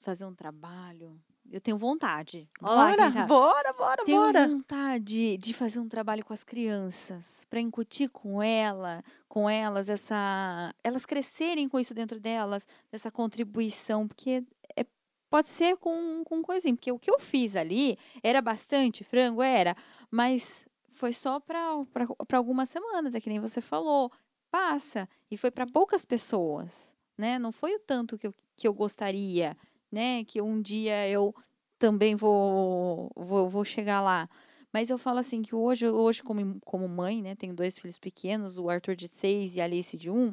[0.00, 1.18] fazer um trabalho.
[1.50, 2.48] Eu tenho vontade.
[2.62, 3.28] Olha lá, quem Bora, sabe?
[3.28, 4.46] bora, bora, Tenho bora.
[4.46, 10.72] vontade de fazer um trabalho com as crianças, para incutir com ela, com elas essa,
[10.84, 14.44] elas crescerem com isso dentro delas, dessa contribuição, porque
[14.76, 14.86] é-
[15.28, 19.76] pode ser com com coisinha, porque o que eu fiz ali era bastante frango, era,
[20.10, 21.84] mas foi só para
[22.28, 24.10] para algumas semanas, é que nem você falou,
[24.52, 27.38] passa e foi para poucas pessoas, né?
[27.38, 29.56] Não foi o tanto que eu, que eu gostaria,
[29.90, 30.24] né?
[30.24, 31.34] Que um dia eu
[31.78, 34.28] também vou, vou, vou chegar lá.
[34.72, 38.56] Mas eu falo assim que hoje, hoje como, como mãe, né, tenho dois filhos pequenos,
[38.56, 40.32] o Arthur de seis e a Alice de um,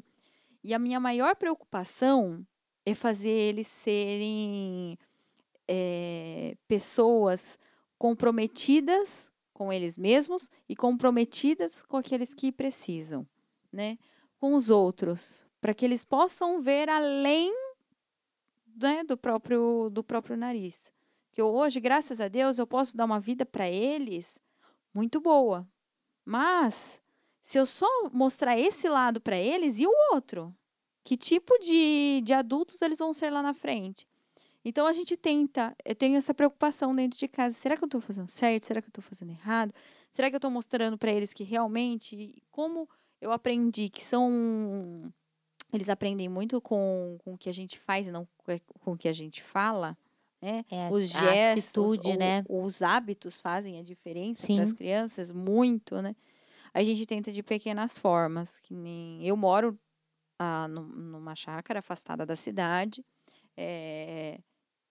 [0.64, 2.46] e a minha maior preocupação
[2.86, 4.98] é fazer eles serem
[5.68, 7.58] eh, pessoas
[7.98, 13.28] comprometidas com eles mesmos e comprometidas com aqueles que precisam,
[13.72, 13.98] né,
[14.40, 17.52] com os outros, para que eles possam ver além
[18.80, 20.92] né, do próprio do próprio nariz.
[21.32, 24.40] Que hoje, graças a Deus, eu posso dar uma vida para eles
[24.94, 25.68] muito boa.
[26.26, 27.02] Mas
[27.42, 30.54] se eu só mostrar esse lado para eles e o outro,
[31.04, 34.08] que tipo de, de adultos eles vão ser lá na frente?
[34.66, 37.56] Então a gente tenta, eu tenho essa preocupação dentro de casa.
[37.56, 38.66] Será que eu estou fazendo certo?
[38.66, 39.74] Será que eu estou fazendo errado?
[40.12, 42.90] Será que eu estou mostrando para eles que realmente, como
[43.22, 45.14] eu aprendi que são
[45.74, 49.08] eles aprendem muito com, com o que a gente faz e não com- o que
[49.08, 49.98] a gente fala,
[50.42, 50.64] né?
[50.72, 52.46] É, Os gestos, atitude, ou- né?
[52.50, 56.16] os hábitos fazem a diferença para as crianças, muito, né?
[56.74, 59.78] A gente tenta de pequenas formas, que nem eu moro
[60.40, 63.04] ah, num- numa chácara afastada da cidade,
[63.58, 64.40] eh,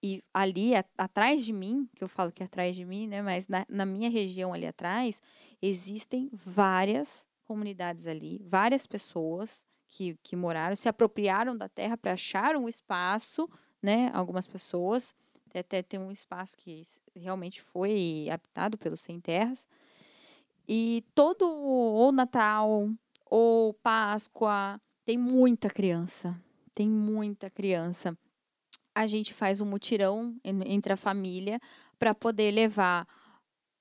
[0.02, 3.22] e ali a- atrás de mim, que eu falo que é atrás de mim, né?
[3.22, 5.20] Mas na, na minha região ali atrás
[5.62, 12.56] existem várias comunidades ali, várias pessoas que, que moraram, se apropriaram da terra para achar
[12.56, 13.48] um espaço,
[13.82, 14.10] né?
[14.12, 15.14] Algumas pessoas
[15.58, 16.82] até, tem um espaço que
[17.14, 19.66] realmente foi habitado pelos sem terras.
[20.68, 22.90] E todo ou Natal
[23.24, 26.38] ou Páscoa tem muita criança,
[26.74, 28.16] tem muita criança.
[28.94, 31.60] A gente faz um mutirão en- entre a família
[31.98, 33.06] para poder levar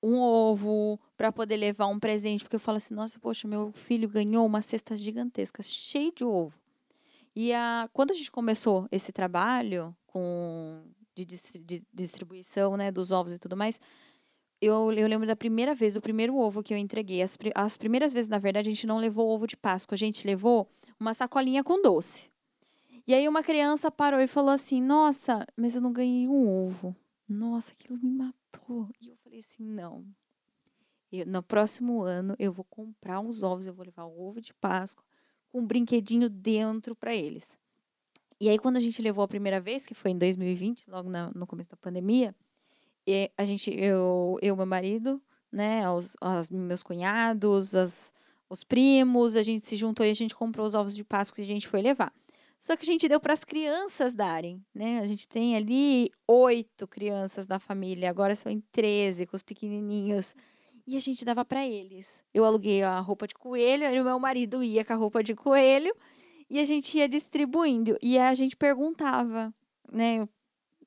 [0.05, 4.07] um ovo, para poder levar um presente, porque eu falo assim, nossa, poxa, meu filho
[4.07, 6.53] ganhou uma cesta gigantesca, cheia de ovo.
[7.35, 10.83] E a, quando a gente começou esse trabalho com
[11.15, 13.79] de, de distribuição né, dos ovos e tudo mais,
[14.61, 17.23] eu, eu lembro da primeira vez, do primeiro ovo que eu entreguei.
[17.23, 20.25] As, as primeiras vezes, na verdade, a gente não levou ovo de Páscoa, a gente
[20.25, 22.31] levou uma sacolinha com doce.
[23.07, 26.95] E aí uma criança parou e falou assim: Nossa, mas eu não ganhei um ovo.
[27.27, 28.89] Nossa, aquilo me matou.
[29.01, 30.05] E eu falei assim: Não.
[31.11, 34.53] Eu- no próximo ano eu vou comprar uns ovos, eu vou levar o ovo de
[34.53, 35.05] Páscoa
[35.49, 37.57] com um brinquedinho dentro para eles.
[38.39, 41.31] E aí, quando a gente levou a primeira vez, que foi em 2020, logo na-
[41.33, 42.35] no começo da pandemia,
[43.07, 48.13] e a gente, eu, eu meu marido, né, os, os meus cunhados, as,
[48.49, 51.45] os primos, a gente se juntou e a gente comprou os ovos de Páscoa e
[51.45, 52.13] a gente foi levar.
[52.65, 54.97] Só que a gente deu para as crianças darem, né?
[54.97, 60.33] A gente tem ali oito crianças da família, agora são em 13 com os pequenininhos.
[60.87, 62.23] E a gente dava para eles.
[62.33, 65.35] Eu aluguei a roupa de coelho, e o meu marido ia com a roupa de
[65.35, 65.95] coelho
[66.49, 67.99] e a gente ia distribuindo.
[68.01, 69.53] E a gente perguntava,
[69.91, 70.27] né,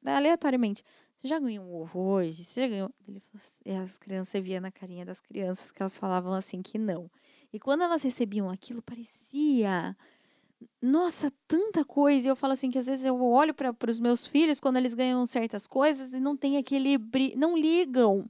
[0.04, 0.82] aleatoriamente:
[1.14, 2.44] Você já ganhou um ovo hoje?
[2.44, 2.90] Você já ganhou?
[3.06, 6.60] Ele falou assim, e as crianças, via na carinha das crianças que elas falavam assim
[6.60, 7.08] que não.
[7.52, 9.96] E quando elas recebiam aquilo, parecia.
[10.80, 12.28] Nossa, tanta coisa.
[12.28, 14.94] E eu falo assim que às vezes eu olho para os meus filhos quando eles
[14.94, 17.34] ganham certas coisas e não tem aquele bri...
[17.36, 18.28] não ligam.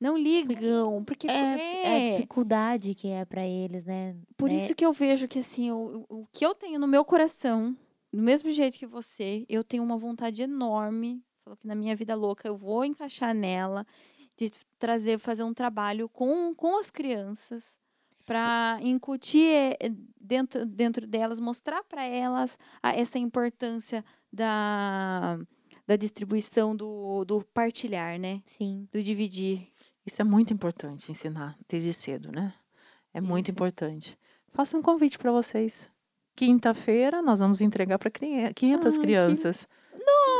[0.00, 4.16] Não ligam, porque É, é a é, dificuldade que é pra eles, né?
[4.36, 4.54] por né?
[4.56, 7.76] isso que eu vejo que assim, o, o o que eu tenho no meu coração,
[8.12, 12.14] do mesmo jeito que você, eu tenho uma vontade enorme, falou que na minha vida
[12.14, 13.84] louca eu vou encaixar nela,
[14.36, 17.80] de trazer, fazer um trabalho com, com as crianças,
[18.28, 25.38] para incutir eh, dentro, dentro delas, mostrar para elas a- essa importância da,
[25.86, 28.42] da distribuição, do, do partilhar, né?
[28.58, 28.86] Sim.
[28.92, 29.68] Do dividir.
[30.06, 32.52] Isso é muito importante ensinar desde cedo, né?
[33.12, 33.52] É muito Isso.
[33.52, 34.18] importante.
[34.52, 35.90] faço um convite para vocês.
[36.36, 39.66] Quinta-feira nós vamos entregar para 500 Ai, que- crianças.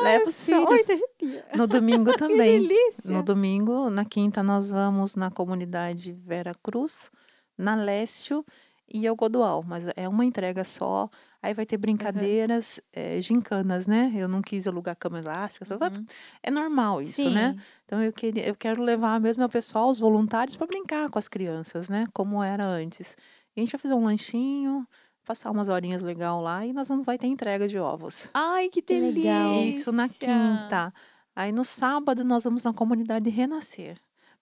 [0.02, 0.90] Leva os Nossa, filhos.
[0.90, 1.44] Arrepia.
[1.56, 2.60] No domingo Que também.
[2.62, 3.10] delícia.
[3.10, 7.10] No domingo, na quinta, nós vamos na comunidade Vera Cruz,
[7.58, 8.44] na Lécio
[8.92, 9.62] e Algodual.
[9.66, 11.10] Mas é uma entrega só.
[11.42, 14.12] Aí vai ter brincadeiras, eh, gincanas, né?
[14.14, 15.66] Eu não quis alugar cama elástica.
[15.74, 16.06] Uhum.
[16.42, 17.52] É normal isso, né?
[17.52, 17.64] Sim.
[17.84, 21.28] Então eu, queria, eu quero levar mesmo o pessoal, os voluntários, para brincar com as
[21.28, 22.06] crianças, né?
[22.12, 23.16] Como era antes.
[23.54, 24.86] E a gente vai fazer um lanchinho,
[25.24, 28.30] passar umas horinhas legal lá e nós vamos vai ter entrega de ovos.
[28.32, 29.20] Ai, que Que delícia.
[29.20, 29.54] legal.
[29.62, 30.92] Isso na quinta.
[31.36, 33.96] Aí no sábado nós vamos na comunidade Renascer.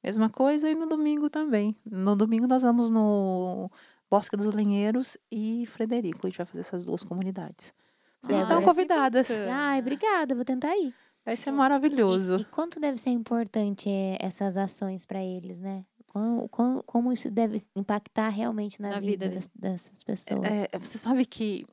[0.07, 1.77] Mesma coisa e no domingo também.
[1.85, 3.69] No domingo nós vamos no
[4.11, 6.27] Bosque dos Linheiros e Frederico.
[6.27, 7.75] A gente vai fazer essas duas comunidades.
[8.23, 9.29] Vocês estão convidadas.
[9.53, 10.95] Ai, obrigada, vou tentar ir.
[11.25, 12.37] Vai ser E, maravilhoso.
[12.37, 15.85] e quanto deve ser importante eh, essas ações para eles, né?
[16.07, 20.41] Como, como, como isso deve impactar realmente na, Na vida, vida das- dessas pessoas?
[20.45, 21.67] É, você sabe que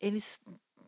[0.00, 0.38] eles.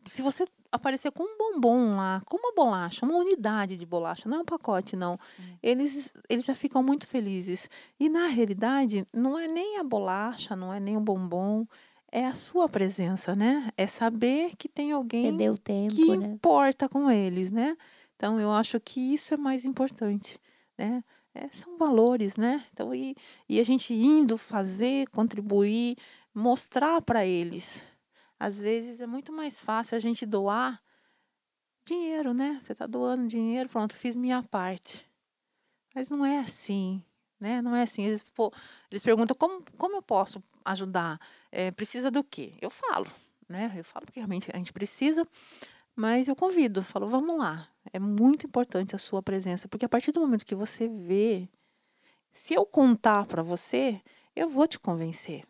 [0.05, 4.39] Se você aparecer com um bombom lá, com uma bolacha, uma unidade de bolacha, não
[4.39, 5.13] é um pacote, não.
[5.39, 5.55] Hum.
[5.61, 7.69] Eles, eles já ficam muito felizes.
[7.99, 11.65] E na realidade, não é nem a bolacha, não é nem o bombom,
[12.11, 13.69] é a sua presença, né?
[13.77, 15.25] É saber que tem alguém
[15.57, 16.27] tempo, que né?
[16.27, 17.77] importa com eles, né?
[18.15, 20.39] Então eu acho que isso é mais importante,
[20.77, 21.03] né?
[21.35, 22.63] É, são valores, né?
[22.71, 23.15] Então e,
[23.47, 25.97] e a gente indo fazer, contribuir,
[26.33, 27.87] mostrar para eles.
[28.43, 30.83] Às vezes é muito mais fácil a gente doar
[31.85, 32.59] dinheiro, né?
[32.61, 35.09] Você está doando dinheiro, pronto, fiz minha parte.
[35.95, 37.01] Mas não é assim,
[37.39, 37.61] né?
[37.61, 38.03] Não é assim.
[38.03, 38.51] Eles, pô,
[38.91, 41.17] eles perguntam como, como eu posso ajudar?
[41.53, 42.53] É, precisa do quê?
[42.59, 43.07] Eu falo,
[43.47, 43.71] né?
[43.77, 45.25] Eu falo que realmente a gente precisa,
[45.95, 47.69] mas eu convido, falo, vamos lá.
[47.93, 51.47] É muito importante a sua presença, porque a partir do momento que você vê,
[52.33, 54.01] se eu contar para você,
[54.35, 55.45] eu vou te convencer,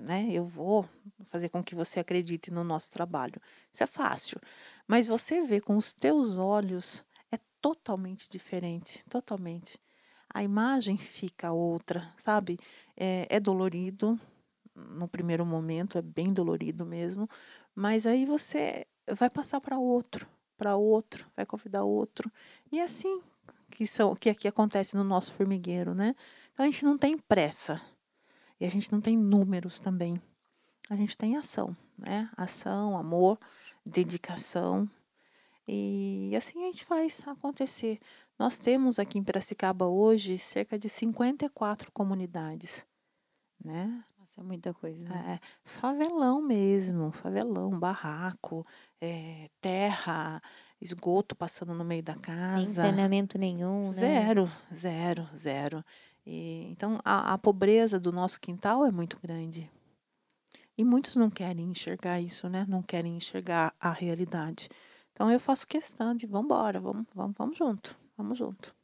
[0.00, 0.28] né?
[0.30, 0.88] Eu vou
[1.24, 3.40] fazer com que você acredite no nosso trabalho.
[3.72, 4.40] Isso é fácil,
[4.86, 9.78] mas você vê com os teus olhos é totalmente diferente, totalmente.
[10.32, 12.58] A imagem fica outra, sabe?
[12.96, 14.18] É, é dolorido
[14.74, 17.28] no primeiro momento, é bem dolorido mesmo,
[17.74, 22.30] mas aí você vai passar para outro, para outro, vai convidar outro.
[22.70, 23.22] E é assim
[23.70, 26.14] que são que aqui acontece no nosso formigueiro, né?
[26.52, 27.80] Então a gente não tem pressa.
[28.60, 30.20] E a gente não tem números também.
[30.88, 32.28] A gente tem ação, né?
[32.36, 33.38] Ação, amor,
[33.86, 34.88] dedicação.
[35.66, 37.98] E assim a gente faz acontecer.
[38.38, 42.84] Nós temos aqui em Piracicaba hoje cerca de 54 comunidades,
[43.62, 44.02] né?
[44.18, 45.08] Nossa, é muita coisa.
[45.08, 45.38] né?
[45.40, 48.66] É, favelão mesmo, favelão, barraco,
[49.00, 50.42] é, terra,
[50.80, 52.82] esgoto passando no meio da casa.
[52.84, 53.92] saneamento nenhum, né?
[53.92, 55.84] Zero, zero, zero.
[56.26, 59.70] E, então, a, a pobreza do nosso quintal é muito grande.
[60.76, 62.64] E muitos não querem enxergar isso, né?
[62.68, 64.68] Não querem enxergar a realidade.
[65.12, 68.74] Então, eu faço questão de, vamos embora, vamos, vamos, vamos junto, vamos junto.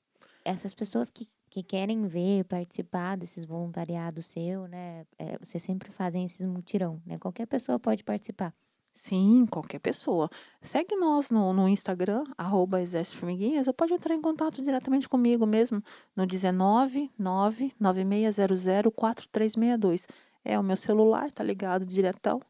[0.44, 5.06] Essas pessoas que, que querem ver, participar desses voluntariados seu, né?
[5.18, 7.18] é, vocês sempre fazem esses mutirão, né?
[7.18, 8.54] Qualquer pessoa pode participar.
[8.96, 10.26] Sim, qualquer pessoa.
[10.62, 15.44] Segue nós no, no Instagram, arroba Exército Formiguinhas, ou pode entrar em contato diretamente comigo
[15.44, 15.82] mesmo
[16.16, 20.06] no 19 9600 4362.
[20.42, 22.40] É o meu celular, tá ligado diretão.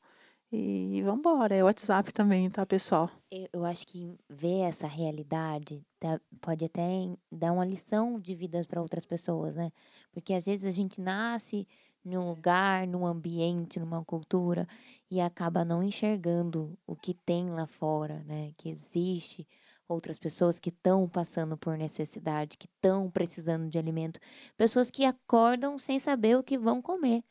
[0.53, 3.11] E vambora, é o WhatsApp também, tá, pessoal?
[3.29, 8.69] Eu, eu acho que ver essa realidade tá- pode até dar uma lição de vidas
[8.69, 9.73] para outras pessoas, né?
[10.13, 11.67] Porque às vezes a gente nasce
[12.07, 14.66] num lugar, num ambiente, numa cultura
[15.11, 18.53] e acaba não enxergando o que tem lá fora, né?
[18.57, 19.47] Que existe
[19.88, 24.21] outras pessoas que estão passando por necessidade, que estão precisando de alimento,
[24.57, 27.23] pessoas que acordam sem saber o que vão comer,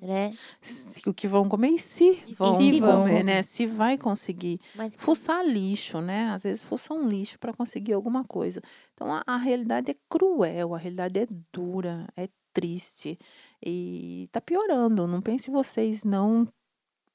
[0.00, 0.32] né?
[0.62, 3.24] Se- O que vão comer e se E vão se vão comer, comer.
[3.24, 3.42] né?
[3.42, 4.60] Se vai conseguir.
[4.74, 6.30] Mas Fuçar lixo, né?
[6.30, 8.60] Às vezes fuçar um lixo para conseguir alguma coisa.
[8.94, 13.18] Então a, a realidade é cruel, a realidade é dura, é triste
[13.64, 15.06] e tá piorando.
[15.06, 16.46] Não pense vocês não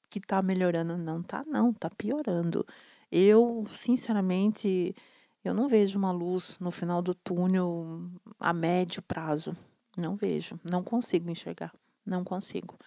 [0.09, 2.65] que tá melhorando, não tá não, tá piorando.
[3.11, 4.95] Eu, sinceramente,
[5.43, 8.09] eu não vejo uma luz no final do túnel
[8.39, 9.55] a médio prazo.
[9.95, 11.73] Não vejo, não consigo enxergar,
[12.05, 12.77] não consigo.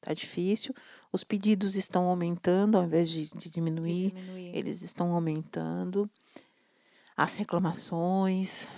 [0.00, 0.72] Tá difícil.
[1.12, 4.12] Os pedidos estão aumentando ao invés de, de De diminuir.
[4.12, 4.56] diminuir.
[4.56, 6.08] Eles estão aumentando.
[7.16, 8.68] As reclamações,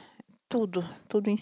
[0.48, 1.36] tudo, tudo em,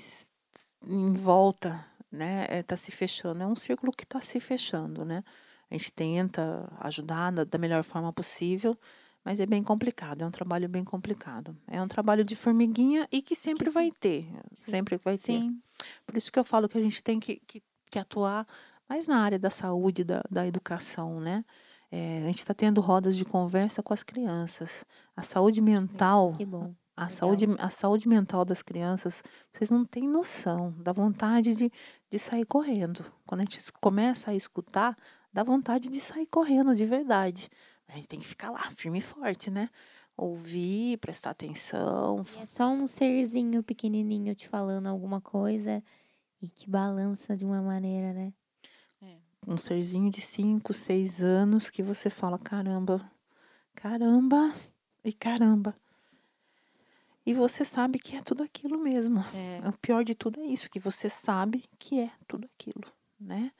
[0.85, 2.47] em volta, né?
[2.51, 3.43] Está se fechando.
[3.43, 5.23] É um círculo que está se fechando, né?
[5.71, 8.77] A gente tenta ajudar da, da melhor forma possível,
[9.25, 10.23] mas é bem complicado.
[10.23, 11.57] É um trabalho bem complicado.
[11.67, 14.27] É um trabalho de formiguinha e que sempre Que vai ter.
[14.55, 14.71] Sim.
[14.71, 15.39] Sempre vai ter.
[15.41, 15.61] Sim.
[16.07, 18.47] Por isso que eu falo que a gente tem que, que, que atuar
[18.89, 21.45] mas na área da saúde, da, da educação, né?
[21.91, 24.85] É, a gente está tendo rodas de conversa com as crianças.
[25.15, 26.35] A saúde mental.
[26.99, 31.71] A saúde, a saúde mental das crianças, vocês não têm noção da vontade de,
[32.11, 33.05] de sair correndo.
[33.25, 34.97] Quando a gente começa a escutar,
[35.33, 37.49] dá vontade de sair correndo de verdade.
[37.87, 39.71] A gente tem que ficar lá, firme e forte, né?
[40.17, 42.25] Ouvir, prestar atenção.
[42.37, 45.81] E é só um serzinho pequenininho te falando alguma coisa
[46.43, 48.33] e que balança de uma maneira, né?
[49.47, 53.09] Um serzinho de 5, 6 anos que você fala: caramba,
[53.73, 54.53] caramba
[55.05, 55.77] e caramba.
[57.29, 59.23] E você sabe que é tudo aquilo mesmo.
[59.35, 59.69] É.
[59.69, 63.53] O pior de tudo é isso, que você sabe que é tudo aquilo, né?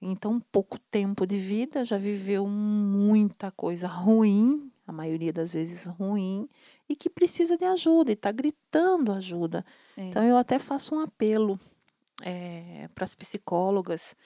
[0.00, 6.48] Então, pouco tempo de vida, já viveu muita coisa ruim, a maioria das vezes ruim,
[6.88, 9.66] e que precisa de ajuda, e está gritando ajuda.
[9.98, 10.08] É.
[10.08, 11.60] Então, eu até faço um apelo
[12.94, 14.16] para as psicólogas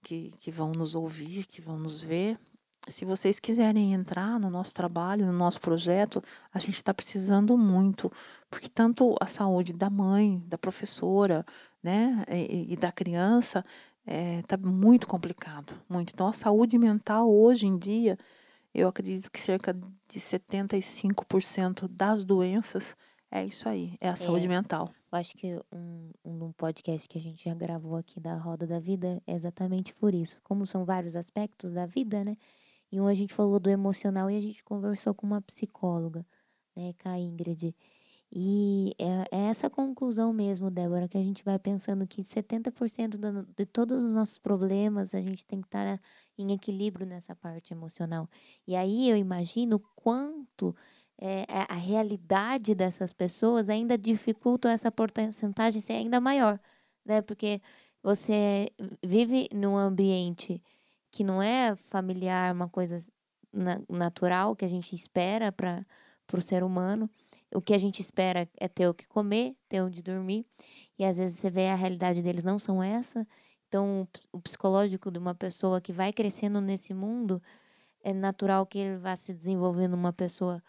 [0.00, 2.38] que, que vão nos ouvir, que vão nos ver.
[2.88, 6.22] Se vocês quiserem entrar no nosso trabalho, no nosso projeto,
[6.52, 8.10] a gente está precisando muito,
[8.48, 11.44] porque tanto a saúde da mãe, da professora,
[11.82, 13.64] né, e, e da criança
[14.06, 16.12] está muito complicado, muito.
[16.14, 18.16] Então, a saúde mental hoje em dia,
[18.72, 22.96] eu acredito que cerca de 75% das doenças
[23.30, 24.48] é isso aí, é a saúde É.
[24.48, 24.90] mental.
[25.10, 28.78] Eu acho que um, um podcast que a gente já gravou aqui da Roda da
[28.78, 30.36] Vida é exatamente por isso.
[30.44, 32.36] Como são vários aspectos da vida, né?
[32.96, 36.24] E um a gente falou do emocional e a gente conversou com uma psicóloga,
[36.74, 37.76] né, com a Ingrid.
[38.32, 43.44] E é, é essa conclusão mesmo, Débora, que a gente vai pensando que 70% da-
[43.54, 46.00] de todos os nossos problemas a gente tem que estar
[46.38, 48.28] em equilíbrio nessa parte emocional.
[48.66, 50.74] E aí eu imagino quanto
[51.18, 56.58] é, a- a realidade dessas pessoas ainda dificulta essa porcentagem ser ainda maior,
[57.04, 57.20] né?
[57.22, 57.60] Porque
[58.02, 58.70] você
[59.04, 60.62] vive num ambiente
[61.10, 63.02] que não é familiar, uma coisa
[63.52, 65.84] na- natural que a gente espera para
[66.34, 67.10] o ser humano.
[67.54, 70.46] O que a gente espera é ter o que comer, ter onde dormir.
[70.98, 73.26] E às vezes você vê a realidade deles não são essa.
[73.68, 77.42] Então, o ps- o psicológico de uma pessoa que vai crescendo nesse mundo,
[78.02, 80.62] é natural que ele vá se desenvolvendo uma pessoa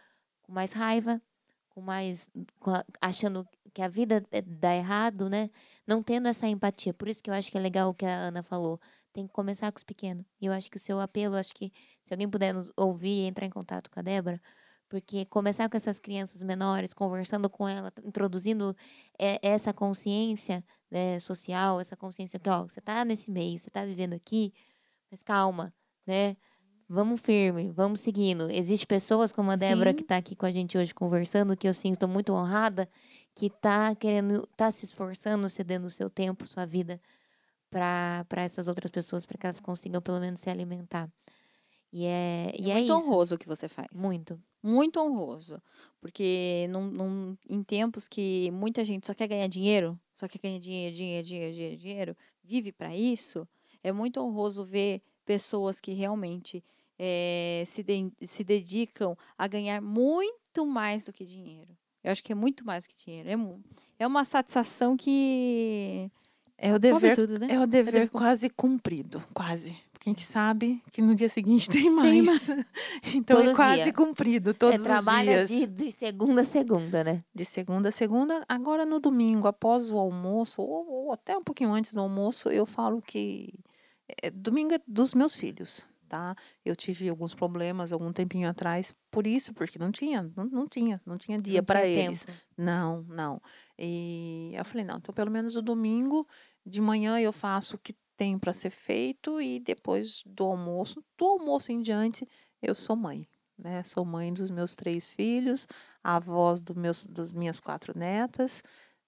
[0.44, 1.22] com mais raiva,
[1.70, 5.50] com mais com a- achando que a vida é- dá errado, né?
[5.86, 6.94] Não tendo essa empatia.
[6.94, 8.80] Por isso que eu acho que é legal o que a Ana falou.
[9.14, 10.26] Tem que começar com os pequenos.
[10.40, 11.72] E eu acho que o seu apelo, acho que
[12.04, 14.42] se alguém puder nos ouvir e entrar em contato com a Débora,
[14.90, 18.76] porque começar com essas crianças menores, conversando com ela, introduzindo
[19.20, 23.86] é, essa consciência né, social, essa consciência que, ó, você tá nesse meio, você tá
[23.86, 24.54] vivendo aqui,
[25.12, 25.74] mas calma,
[26.06, 26.38] né?
[26.90, 28.50] Vamos firme, vamos seguindo.
[28.50, 29.98] Existem pessoas como a Débora Sim.
[29.98, 32.90] que está aqui com a gente hoje conversando, que eu sinto muito honrada,
[33.36, 37.02] que tá querendo, tá se esforçando, cedendo o seu tempo, sua vida
[37.70, 41.10] para essas outras pessoas, para que elas consigam pelo menos se alimentar.
[41.92, 42.94] E é, e é é, muito isso.
[42.94, 43.88] honroso o que você faz.
[43.96, 44.40] Muito.
[44.62, 45.62] Muito honroso.
[46.02, 50.60] Porque num, num- em tempos que muita gente só quer ganhar dinheiro, só quer ganhar
[50.60, 53.48] dinheiro, dinheiro, dinheiro, dinheiro, dinheiro, vive para isso,
[53.84, 56.64] é muito honroso ver pessoas que realmente
[57.00, 61.78] eh, se, de- se dedicam a ganhar muito mais do que dinheiro.
[62.04, 63.30] Eu acho que é muito mais do que dinheiro.
[63.30, 66.10] É, é uma satisfação que
[66.58, 67.48] É o dever, tudo, né?
[67.52, 69.78] é o dever dever cum- quase cumprido, quase.
[69.94, 72.26] Porque a gente sabe que no dia seguinte tem mais.
[73.14, 73.94] então Todo é quase dia.
[73.94, 75.50] cumprido todos é os trabalha dias.
[75.50, 77.24] de, de segunda a segunda, né?
[77.34, 78.44] De segunda a segunda.
[78.48, 82.66] Agora no domingo, após o almoço, ou, ou até um pouquinho antes do almoço, eu
[82.66, 83.54] falo que
[84.22, 86.36] é, domingo é dos meus filhos, tá?
[86.66, 91.02] Eu tive alguns problemas algum tempinho atrás, por isso, porque não tinha, não, não tinha,
[91.06, 92.26] não tinha dia para eles.
[92.26, 92.38] tempo.
[92.58, 93.42] Não, não.
[93.78, 96.28] E eu falei, não, então pelo menos o domingo
[96.66, 101.26] de manhã eu faço o que tem para ser feito e depois do almoço, do
[101.26, 102.28] almoço em diante,
[102.62, 103.84] eu sou mãe, né?
[103.84, 105.68] Sou mãe dos meus três filhos,
[106.04, 108.64] avós dos meus, das minhas quatro netas,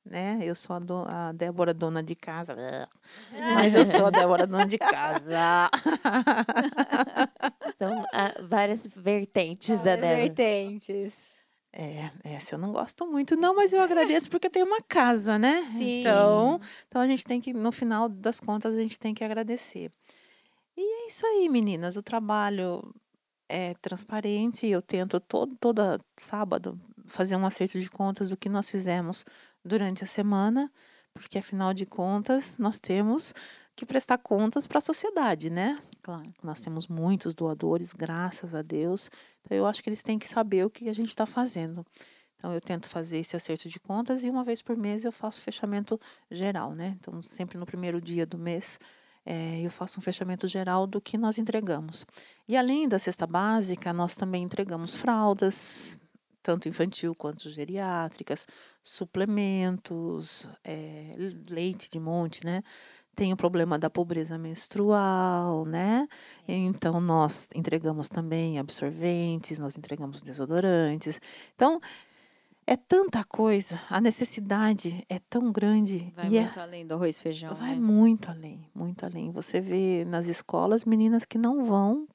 [0.06, 0.40] né?
[0.42, 2.56] Eu sou a, do- a Débora dona de casa,
[3.56, 5.70] mas eu sou a Débora dona de casa.
[7.78, 10.18] São ah, várias vertentes da Várias Débora.
[10.18, 11.36] vertentes.
[11.72, 15.38] É, essa eu não gosto muito, não, mas eu agradeço porque eu tenho uma casa,
[15.38, 15.64] né?
[15.66, 16.00] Sim.
[16.02, 19.92] Então, então a gente tem que, no final das contas, a gente tem que agradecer.
[20.76, 21.96] E é isso aí, meninas.
[21.96, 22.82] O trabalho
[23.48, 24.66] é transparente.
[24.66, 29.24] Eu tento todo, toda sábado fazer um acerto de contas do que nós fizemos
[29.64, 30.72] durante a semana,
[31.14, 33.34] porque afinal de contas nós temos
[33.76, 35.80] que prestar contas para a sociedade, né?
[36.02, 36.34] Claro.
[36.44, 39.10] Nós temos muitos doadores, graças a Deus.
[39.42, 41.86] Então, eu acho que eles têm que saber o que a gente está fazendo.
[42.36, 45.42] Então, eu tento fazer esse acerto de contas e uma vez por mês eu faço
[45.42, 46.00] fechamento
[46.32, 46.98] geral, né?
[47.00, 48.80] Então, sempre no primeiro dia do mês
[49.26, 52.06] é, eu faço um fechamento geral do que nós entregamos.
[52.48, 55.99] E além da cesta básica, nós também entregamos fraldas,
[56.42, 58.48] tanto infantil quanto geriátricas,
[58.82, 61.12] suplementos, é,
[61.50, 62.62] leite de monte, né?
[63.16, 66.08] Tem o problema da pobreza menstrual, né?
[66.48, 71.20] Então, nós entregamos também absorventes, nós entregamos desodorantes.
[71.54, 71.82] Então,
[72.66, 76.14] é tanta coisa, a necessidade é tão grande.
[76.16, 77.82] Vai e é- muito além do arroz e feijão, vai né?
[77.82, 79.32] muito além, muito além.
[79.32, 82.08] Você vê nas escolas meninas que não vão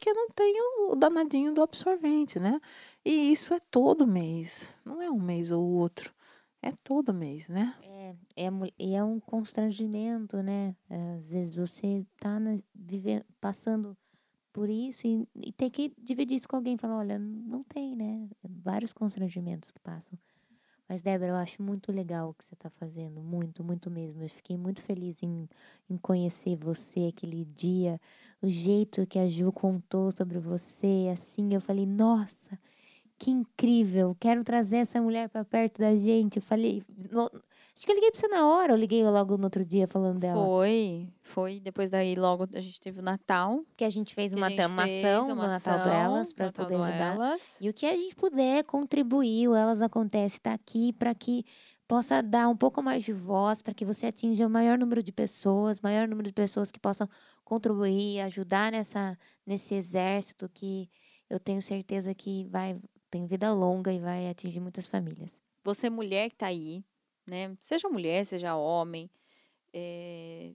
[0.00, 0.54] porque não tem
[0.88, 2.58] o danadinho do absorvente, né?
[3.04, 6.10] E isso é todo mês, não é um mês ou outro,
[6.62, 7.76] é todo mês, né?
[7.82, 10.74] É, é, e é um constrangimento, né?
[10.88, 13.94] Às vezes você tá na, vivendo, passando
[14.54, 16.78] por isso e, e ter que dividir isso com alguém.
[16.78, 18.26] Falar, olha, não tem, né?
[18.42, 20.18] Vários constrangimentos que passam.
[20.90, 23.20] Mas, Débora, eu acho muito legal o que você está fazendo.
[23.20, 24.24] Muito, muito mesmo.
[24.24, 25.48] Eu fiquei muito feliz em,
[25.88, 28.00] em conhecer você aquele dia.
[28.42, 31.54] O jeito que a Ju contou sobre você, assim.
[31.54, 32.58] Eu falei, nossa,
[33.16, 34.16] que incrível.
[34.18, 36.38] Quero trazer essa mulher para perto da gente.
[36.38, 36.82] Eu falei,
[37.74, 38.72] acho que eu liguei para você na hora.
[38.72, 40.44] Eu liguei logo no outro dia falando dela.
[40.44, 41.60] Foi, foi.
[41.60, 43.64] Depois daí, logo, a gente teve o Natal.
[43.76, 46.46] Que a gente fez uma, gente uma fez ação uma no Natal ação delas para
[46.46, 47.12] no Natal poder ajudar.
[47.12, 47.58] delas.
[47.60, 51.44] E o que a gente puder contribuir, o Elas Acontece está aqui para que
[51.88, 55.10] possa dar um pouco mais de voz, para que você atinja o maior número de
[55.10, 57.08] pessoas, maior número de pessoas que possam
[57.44, 60.88] contribuir, ajudar nessa, nesse exército que
[61.28, 62.78] eu tenho certeza que vai
[63.10, 65.32] tem vida longa e vai atingir muitas famílias.
[65.64, 66.84] Você, mulher que tá aí,
[67.26, 67.56] né?
[67.60, 69.10] Seja mulher, seja homem,
[69.72, 70.54] eh,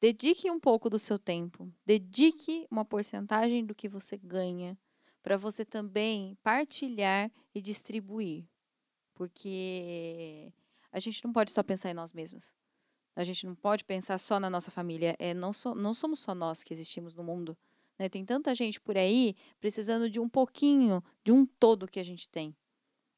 [0.00, 1.72] dedique um pouco do seu tempo.
[1.84, 4.78] Dedique uma porcentagem do que você ganha
[5.22, 8.44] para você também partilhar e distribuir.
[9.14, 10.52] Porque
[10.92, 12.54] a gente não pode só pensar em nós mesmos.
[13.16, 15.16] A gente não pode pensar só na nossa família.
[15.18, 17.56] É, não, so, não somos só nós que existimos no mundo.
[17.98, 18.08] né?
[18.08, 22.28] Tem tanta gente por aí precisando de um pouquinho, de um todo que a gente
[22.28, 22.54] tem.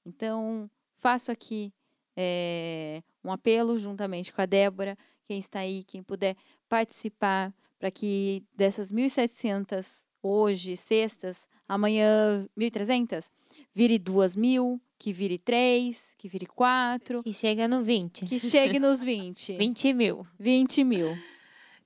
[0.07, 1.75] Então, faço aqui
[2.21, 6.35] eh, um apelo juntamente com a Débora, quem está aí, quem puder
[6.69, 13.31] participar, para que dessas 1.700 hoje, cestas, amanhã 1.300,
[13.73, 18.27] vire 2.000, que vire 3, que vire 4, Que chega no 20.
[18.27, 19.57] que chegue nos 20.
[19.57, 20.27] 20 mil.
[20.41, 21.17] 20 mil.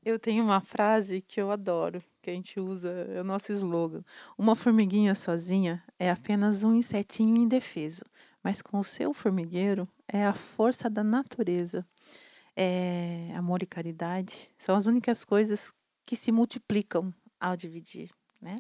[0.02, 4.02] Eu tenho uma frase que eu adoro, que a gente usa, é o nosso slogan.
[4.38, 8.02] Uma formiguinha sozinha é apenas um insetinho indefeso,
[8.42, 11.86] mas com o seu formigueiro é a força da natureza.
[12.54, 15.72] É, amor e caridade são as únicas coisas
[16.04, 18.56] que se multiplicam ao dividir, né?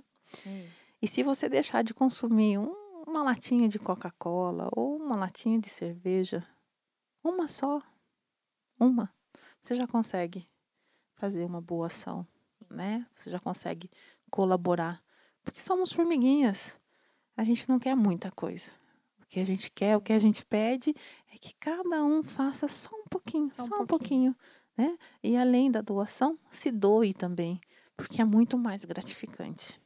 [1.00, 2.74] E se você deixar de consumir um-
[3.06, 6.46] uma latinha de Coca-Cola ou uma latinha de cerveja,
[7.22, 7.82] uma só,
[8.80, 9.12] uma,
[9.60, 10.48] você já consegue
[11.14, 12.26] fazer uma boa ação,
[12.70, 13.06] né?
[13.14, 13.90] Você já consegue
[14.30, 15.02] colaborar,
[15.44, 16.78] porque somos formiguinhas.
[17.36, 18.72] A gente não quer muita coisa.
[19.32, 20.94] O que a gente quer, o que a gente pede
[21.34, 24.36] é que cada um faça só um pouquinho, só, Só um um pouquinho,
[24.76, 24.94] né?
[25.22, 27.58] E além da doação, se doe também,
[27.96, 29.80] porque é muito mais gratificante.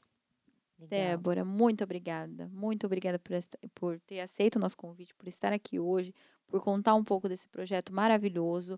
[0.81, 0.89] Legal.
[0.89, 2.49] Débora, muito obrigada.
[2.49, 6.13] Muito obrigada por, esta- por ter aceito o nosso convite, por estar aqui hoje,
[6.49, 8.77] por contar um pouco desse projeto maravilhoso.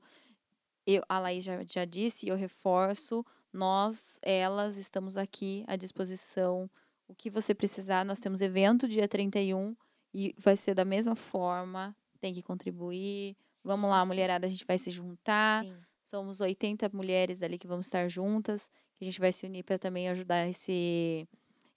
[0.86, 6.70] Eu, a Laís já, já disse e eu reforço, nós, elas, estamos aqui à disposição.
[7.08, 9.74] O que você precisar, nós temos evento dia 31
[10.12, 11.96] e vai ser da mesma forma.
[12.20, 13.36] Tem que contribuir.
[13.62, 15.64] Vamos lá, mulherada, a gente vai se juntar.
[15.64, 15.76] Sim.
[16.02, 19.78] Somos 80 mulheres ali que vamos estar juntas, que a gente vai se unir para
[19.78, 21.28] também ajudar esse,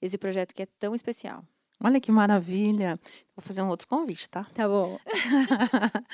[0.02, 1.44] esse projeto que é tão especial.
[1.84, 3.00] Olha que maravilha!
[3.36, 4.46] Vou fazer um outro convite, tá?
[4.54, 4.98] Tá bom.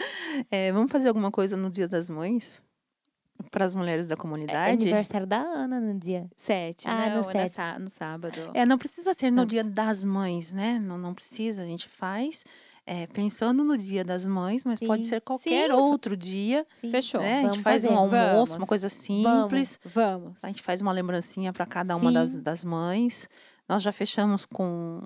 [0.52, 2.62] É, vamos fazer alguma coisa no Dia das Mães?
[3.52, 4.84] Para as mulheres da É comunidade?
[4.84, 6.28] aniversário da Ana no dia.
[6.36, 7.80] Sete, Ah, não, no é sete.
[7.80, 8.52] no sábado.
[8.54, 10.80] É, não precisa ser no Não Dia das Mães, né?
[10.80, 12.44] Não, não precisa, a gente faz
[12.86, 15.10] é, pensando no Dia das Mães, mas pode Sim.
[15.10, 15.76] ser qualquer Sim.
[15.76, 16.90] outro dia, Sim.
[16.92, 17.20] Fechou.
[17.22, 17.34] né?
[17.34, 17.98] A gente Vamos faz um fazer.
[17.98, 18.70] almoço, uma Vamos.
[18.70, 19.80] coisa simples.
[19.84, 20.44] Vamos.
[20.44, 23.28] A gente faz uma lembrancinha para cada uma das, das mães.
[23.68, 25.02] Nós já fechamos com,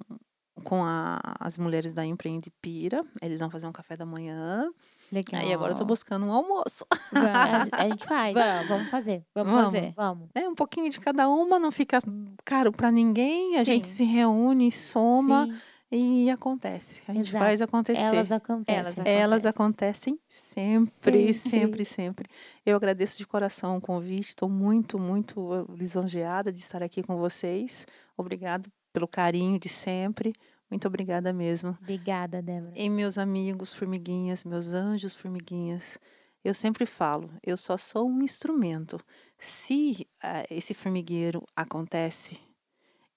[0.62, 3.04] com a- as mulheres da Empreende Pira.
[3.22, 4.70] Eles vão fazer um café da manhã.
[5.12, 5.42] Legal.
[5.42, 6.86] Aí agora eu tô buscando um almoço.
[6.90, 6.98] A,
[7.68, 8.34] Vamos, a gente faz.
[8.34, 8.68] Vamos.
[8.68, 9.26] Vamos fazer.
[9.36, 9.66] vamos Vamos.
[9.74, 9.94] fazer.
[9.96, 10.30] Vamos.
[10.34, 12.00] É um pouquinho de cada uma, não fica
[12.46, 13.58] caro para ninguém.
[13.58, 13.94] A gente Sim.
[13.96, 15.54] se reúne, soma Sim.
[15.92, 17.02] e acontece.
[17.08, 17.44] A gente Exato.
[17.44, 18.02] faz acontecer.
[18.02, 18.80] Elas acontecem.
[18.80, 20.10] Elas Elas Acontece.
[20.10, 21.34] acontecem sempre, Sempre.
[21.34, 22.30] sempre, sempre.
[22.66, 24.30] Eu agradeço de coração o convite.
[24.30, 27.86] Estou muito, muito lisonjeada de estar aqui com vocês.
[28.16, 30.34] Obrigado pelo carinho de sempre.
[30.72, 31.78] Muito obrigada mesmo.
[31.82, 32.72] Obrigada, Débora.
[32.78, 36.00] E meus amigos formiguinhas, meus anjos formiguinhas,
[36.44, 38.98] Eu sempre falo, eu só sou um instrumento.
[39.38, 42.40] Se uh, esse formigueiro acontece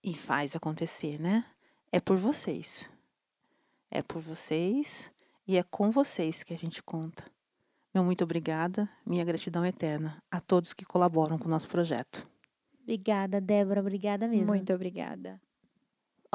[0.03, 1.43] e faz acontecer, né?
[1.91, 2.91] É por vocês.
[3.91, 5.11] É por vocês
[5.49, 7.25] e é com vocês que a gente conta.
[7.95, 12.29] Meu muito obrigada, minha gratidão eterna a todos que colaboram com o nosso projeto.
[12.83, 14.49] Obrigada, Débora, obrigada mesmo.
[14.49, 15.41] Muito obrigada.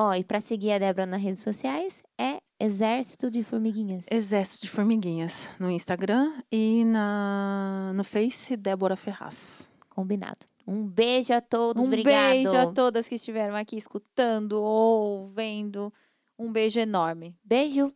[0.01, 4.05] Ó, e para seguir a Débora nas redes sociais é Exército de Formiguinhas.
[4.09, 9.69] Exército de Formiguinhas no Instagram e na no Face Débora Ferraz.
[9.89, 10.47] Combinado.
[10.65, 12.31] Um beijo a todos, um obrigado.
[12.31, 15.91] beijo a todas que estiveram aqui escutando ou vendo.
[16.37, 17.35] Um beijo enorme.
[17.43, 17.93] Beijo.